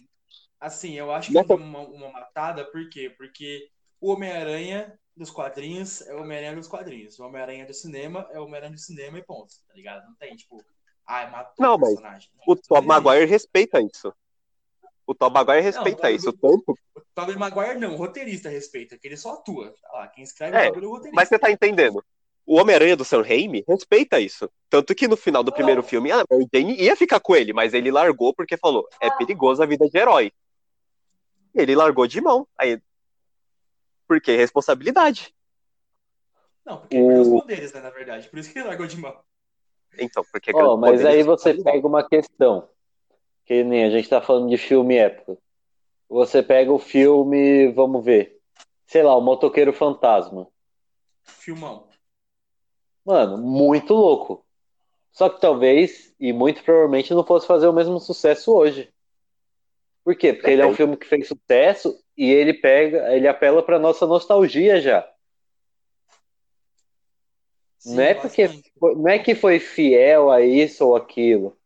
[0.64, 3.10] Assim, eu acho que Nessa- uma, uma matada, por quê?
[3.18, 3.68] Porque
[4.00, 7.18] o Homem-Aranha dos quadrinhos é o Homem-Aranha dos quadrinhos.
[7.18, 10.06] O Homem-Aranha do cinema é o Homem-Aranha do cinema e ponto, tá ligado?
[10.06, 10.64] Não tem, tipo,
[11.06, 12.30] ah, matou Não, o mas personagem.
[12.46, 14.10] O Tom Não Maguire respeita isso.
[15.06, 16.72] O Tom Maguire respeita Não, isso, tanto.
[16.96, 19.74] O Tobey Maguire não, o roteirista respeita, que ele só atua.
[19.82, 21.14] Tá lá, quem escreve É, o bagulho é o roteirista.
[21.16, 22.02] Mas você tá entendendo?
[22.46, 24.50] O Homem-Aranha do Sam Raimi respeita isso.
[24.70, 27.74] Tanto que no final do primeiro filme, a Mary Jane ia ficar com ele, mas
[27.74, 30.32] ele largou porque falou: é perigoso a vida de herói.
[31.54, 32.46] Ele largou de mão.
[32.58, 32.80] Aí.
[34.06, 34.36] Por quê?
[34.36, 35.34] Responsabilidade.
[36.64, 38.28] Não, porque ele perdeu os poderes, né, na verdade.
[38.28, 39.18] Por isso que ele largou de mão.
[39.98, 40.50] Então, porque.
[40.54, 42.68] Ó, mas é aí você pega uma questão.
[43.44, 45.36] Que nem a gente tá falando de filme época.
[46.08, 48.40] Você pega o filme, vamos ver.
[48.86, 50.48] Sei lá, o Motoqueiro Fantasma.
[51.22, 51.88] Filmão.
[53.04, 54.44] Mano, muito louco.
[55.12, 58.93] Só que talvez, e muito provavelmente, não fosse fazer o mesmo sucesso hoje.
[60.04, 60.34] Por quê?
[60.34, 60.76] Porque ele é um Depende.
[60.76, 65.08] filme que fez sucesso e ele pega, ele apela pra nossa nostalgia já.
[67.78, 68.48] Sim, Não é porque.
[68.78, 71.56] Foi- Não é que foi fiel a isso ou aquilo.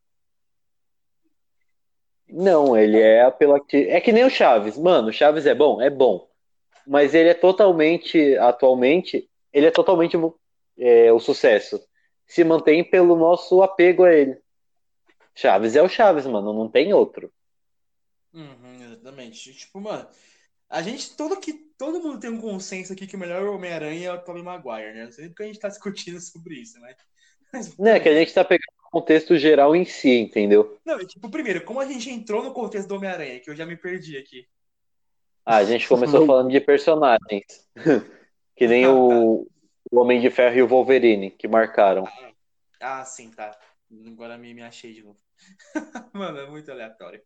[2.28, 3.90] Não, ele é apelativo.
[3.90, 4.76] É que nem o Chaves.
[4.76, 5.80] Mano, o Chaves é bom?
[5.80, 6.28] É bom.
[6.86, 10.16] Mas ele é totalmente, atualmente, ele é totalmente
[10.78, 11.80] é, o sucesso.
[12.26, 14.38] Se mantém pelo nosso apego a ele.
[15.34, 16.52] Chaves é o Chaves, mano.
[16.52, 17.32] Não tem outro.
[18.32, 19.54] Uhum, exatamente.
[19.54, 20.08] Tipo, mano,
[20.68, 24.12] a gente, todo, que, todo mundo tem um consenso aqui que o melhor Homem-Aranha é
[24.12, 25.04] o Tobey Maguire, né?
[25.04, 26.94] Não sei porque a gente tá discutindo sobre isso, né?
[27.52, 30.78] Mas, Não é que a gente tá pegando o contexto geral em si, entendeu?
[30.84, 33.76] Não, tipo, primeiro, como a gente entrou no contexto do Homem-Aranha, que eu já me
[33.76, 34.46] perdi aqui.
[35.44, 37.66] Ah, a gente começou falando de personagens.
[38.58, 39.46] Que nem o,
[39.88, 42.02] O Homem de Ferro e o Wolverine, que marcaram.
[42.80, 43.56] Ah, sim, tá.
[44.04, 45.20] Agora me, me achei de novo.
[46.12, 47.22] Mano, é muito aleatório.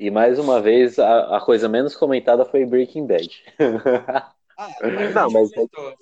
[0.00, 3.28] E mais uma vez, a, a coisa menos comentada foi Breaking Bad.
[4.56, 4.68] Ah,
[5.14, 5.94] Não, mas- comentou.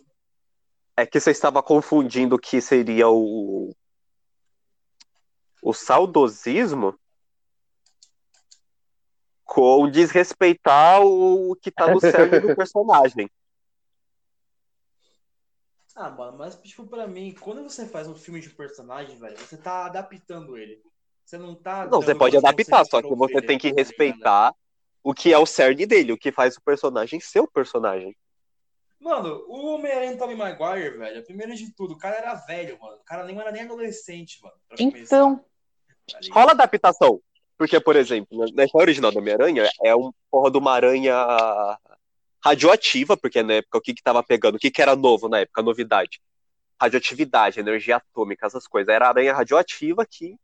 [0.96, 3.72] É que você estava confundindo o que seria o.
[5.62, 6.98] O saudosismo
[9.44, 13.30] com desrespeitar o que tá no cerne do personagem.
[15.94, 19.56] Ah, mano, mas tipo, pra mim, quando você faz um filme de personagem, velho, você
[19.56, 20.82] tá adaptando ele.
[21.28, 21.84] Você não tá.
[21.84, 23.78] Não, você pode adaptar, só que você tem que ligado?
[23.84, 24.54] respeitar
[25.02, 28.16] o que é o cerne dele, o que faz o personagem ser o personagem.
[28.98, 32.96] Mano, o Homem-Aranha Tobey Maguire, velho, primeiro de tudo, o cara era velho, mano.
[32.96, 34.54] O cara nem era nem adolescente, mano.
[34.66, 35.44] pra começar, Então,
[36.10, 36.18] tá?
[36.32, 37.20] Rola adaptação.
[37.58, 41.78] Porque, por exemplo, na história original do Homem-Aranha, é um porra de uma aranha
[42.42, 45.40] radioativa, porque na época o que que tava pegando, o que que era novo na
[45.40, 46.22] época, novidade?
[46.80, 48.88] Radioatividade, energia atômica, essas coisas.
[48.88, 50.34] Era a aranha radioativa que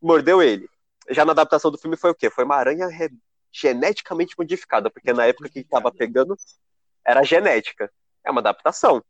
[0.00, 0.68] mordeu ele.
[1.10, 2.30] Já na adaptação do filme foi o quê?
[2.30, 3.10] Foi uma aranha re-
[3.52, 6.36] geneticamente modificada, porque na época que tava pegando
[7.04, 7.92] era genética.
[8.24, 9.04] É uma adaptação.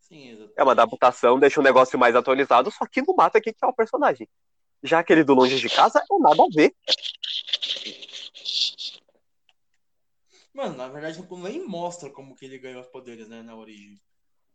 [0.00, 0.50] Sim.
[0.56, 3.66] É uma adaptação, deixa o negócio mais atualizado, só que não mata quem que é
[3.66, 4.28] o personagem.
[4.82, 6.74] Já aquele do Longe de Casa é nada a ver.
[10.52, 13.98] Mano, na verdade, nem mostra como que ele ganhou os poderes, né, na origem.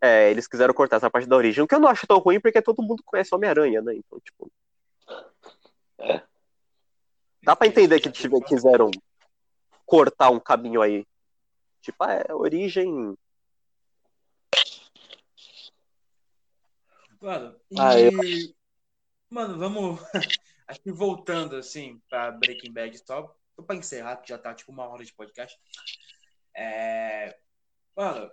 [0.01, 2.39] É, eles quiseram cortar essa parte da origem, o que eu não acho tão ruim,
[2.39, 3.95] porque todo mundo conhece Homem-Aranha, né?
[3.95, 4.51] Então, tipo.
[7.43, 8.91] Dá pra entender que tiver- quiseram
[9.85, 11.05] cortar um caminho aí.
[11.81, 13.17] Tipo, ah, é origem.
[17.21, 17.79] Mano, e...
[17.79, 18.11] Ah, eu-
[19.29, 19.99] Mano, vamos.
[20.67, 24.71] Acho que voltando, assim, pra Breaking Bad, só só pra encerrar, que já tá, tipo,
[24.71, 25.59] uma hora de podcast.
[26.55, 27.35] É...
[27.95, 28.29] Mano,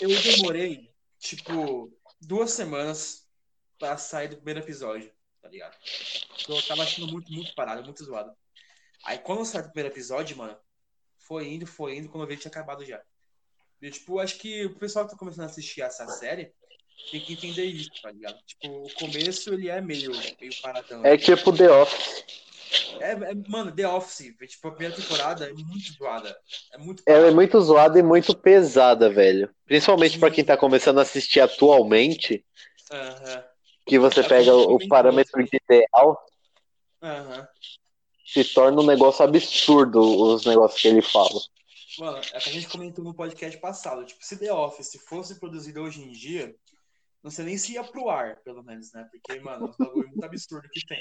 [0.00, 3.26] eu demorei, tipo, duas semanas
[3.78, 5.76] pra sair do primeiro episódio, tá ligado?
[6.48, 8.32] Eu tava achando muito, muito parado, muito zoado.
[9.04, 10.56] Aí, quando eu saí do primeiro episódio, mano,
[11.18, 13.02] foi indo, foi indo, quando eu vi, tinha acabado já.
[13.80, 16.52] E, tipo, acho que o pessoal que tá começando a assistir essa série
[17.10, 18.38] tem que entender isso, tá ligado?
[18.44, 21.04] Tipo, o começo ele é meio, meio paradão.
[21.04, 22.24] é tipo The Office.
[23.00, 26.36] É, é- mano, The Office, tipo, a primeira temporada é muito zoada.
[26.72, 29.50] É muito Ela é muito zoada e muito pesada, velho.
[29.66, 32.44] Principalmente pra quem tá começando a assistir atualmente,
[33.86, 36.24] que você É pega o parâmetro ideal,
[38.24, 41.40] se torna um negócio absurdo os negócios que ele fala.
[41.98, 44.04] Mano, é que a gente comentou no podcast passado.
[44.06, 46.54] Tipo, se The Office fosse produzido hoje em dia,
[47.22, 49.08] não sei nem se ia pro ar, pelo menos, né?
[49.10, 51.00] Porque, mano, é um bagulho muito absurdo que tem.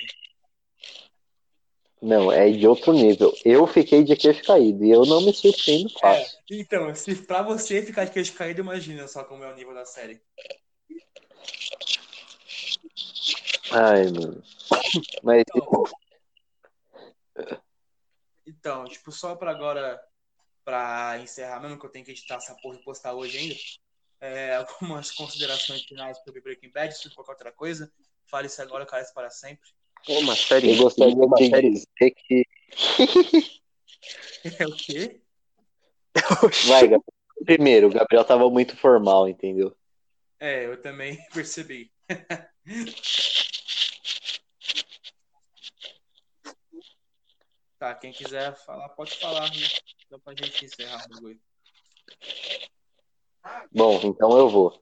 [2.01, 3.33] Não, é de outro nível.
[3.43, 6.39] Eu fiquei de queixo caído e eu não me surpreendo É, fácil.
[6.49, 9.85] então, se pra você ficar de queixo caído, imagina só como é o nível da
[9.85, 10.21] série.
[13.71, 14.41] Ai, mano.
[15.23, 15.83] Mas Então,
[18.47, 20.01] então, tipo, só pra agora,
[20.63, 23.55] pra encerrar mesmo, que eu tenho que editar essa porra e postar hoje ainda,
[24.21, 27.91] é, algumas considerações finais sobre Breaking Bad, se qualquer outra coisa,
[28.25, 29.69] fale isso agora, cara, para sempre.
[30.05, 30.71] Pô, uma série.
[30.71, 31.69] eu gostaria uma de série.
[31.71, 32.45] dizer que.
[34.57, 35.21] É o quê?
[36.67, 37.03] Vai, Gabriel.
[37.45, 39.75] Primeiro, o Gabriel tava muito formal, entendeu?
[40.39, 41.91] É, eu também percebi.
[47.77, 49.67] tá, quem quiser falar, pode falar, né?
[50.09, 51.39] Dá pra gente encerrar o bagulho.
[53.71, 54.81] Bom, então eu vou.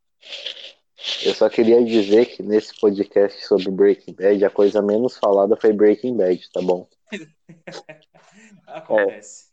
[1.24, 5.74] Eu só queria dizer que nesse podcast sobre Breaking Bad, a coisa menos falada foi
[5.74, 6.88] Breaking Bad, tá bom?
[8.68, 9.47] Acontece.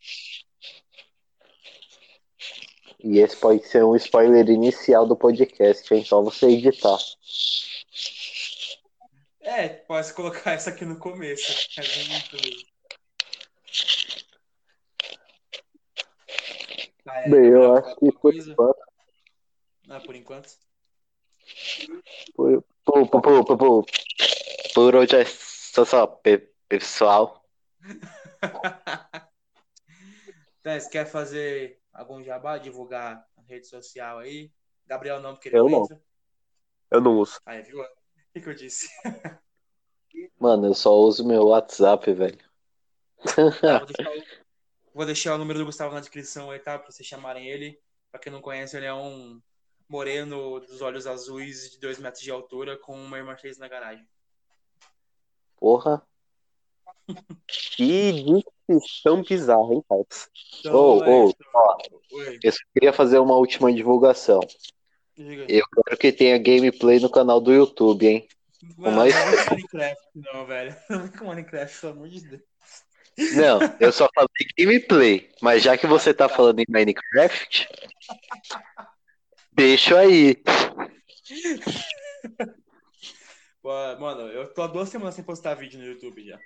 [3.02, 6.05] E esse pode ser um spoiler inicial do podcast, hein?
[6.05, 6.98] Só você editar.
[9.42, 11.52] É, pode colocar essa aqui no começo.
[11.78, 12.74] É bem muito.
[17.05, 18.78] Tá, é, Bem, eu acho que por enquanto.
[19.90, 20.63] Ah, por enquanto.
[22.35, 23.85] Por, por, por, por, por,
[24.75, 27.45] por, hoje é só, só pe- pessoal.
[30.62, 34.51] Você quer fazer algum jabá, divulgar a rede social aí?
[34.87, 35.83] Gabriel não, porque ele Eu não não.
[35.83, 36.03] entra.
[36.91, 37.41] Eu não uso.
[37.45, 37.81] Aí, viu?
[37.81, 37.87] O
[38.33, 38.89] que, que eu disse?
[40.39, 42.39] Mano, eu só uso meu WhatsApp, velho.
[43.61, 44.25] Tá, vou, deixar o,
[44.95, 46.79] vou deixar o número do Gustavo na descrição aí, tá?
[46.79, 47.81] Pra vocês chamarem ele.
[48.11, 49.41] Pra quem não conhece, ele é um
[49.89, 54.07] moreno dos olhos azuis de 2 metros de altura com uma Mercedes na garagem.
[55.57, 56.03] Porra.
[57.47, 58.12] Que
[58.68, 60.28] descrição bizarra, hein, Pipes?
[60.61, 61.76] Então, Ô, é, ô, então- ó.
[62.43, 64.41] Eu só queria fazer uma última divulgação.
[65.16, 65.45] diga.
[65.49, 68.28] Eu quero que tenha gameplay no canal do YouTube, hein?
[68.78, 70.76] Mano, mais- não vem com Minecraft, não, velho.
[70.89, 72.43] Não vem com Minecraft, pelo amor de Deus.
[73.37, 74.28] Não, eu só falei
[74.59, 75.30] gameplay.
[75.43, 77.68] Mas já que você tá falando em Minecraft,
[79.55, 80.36] deixa aí.
[83.98, 86.38] Mano, eu tô há duas semanas sem postar vídeo no YouTube já.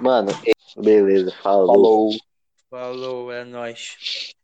[0.00, 0.30] Mano,
[0.76, 1.68] beleza, falou.
[1.68, 2.10] Falou.
[2.70, 4.34] Falou, é nóis.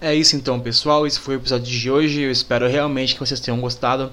[0.00, 1.06] É isso então, pessoal.
[1.06, 2.22] Esse foi o episódio de hoje.
[2.22, 4.10] Eu espero realmente que vocês tenham gostado.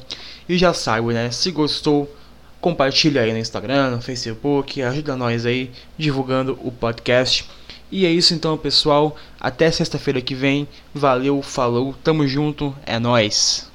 [0.47, 1.31] E já sabe, né?
[1.31, 2.13] Se gostou,
[2.59, 4.81] compartilha aí no Instagram, no Facebook.
[4.81, 7.49] Ajuda nós aí divulgando o podcast.
[7.95, 9.15] E é isso então, pessoal.
[9.39, 10.67] Até sexta-feira que vem.
[10.95, 13.71] Valeu, falou, tamo junto, é nóis.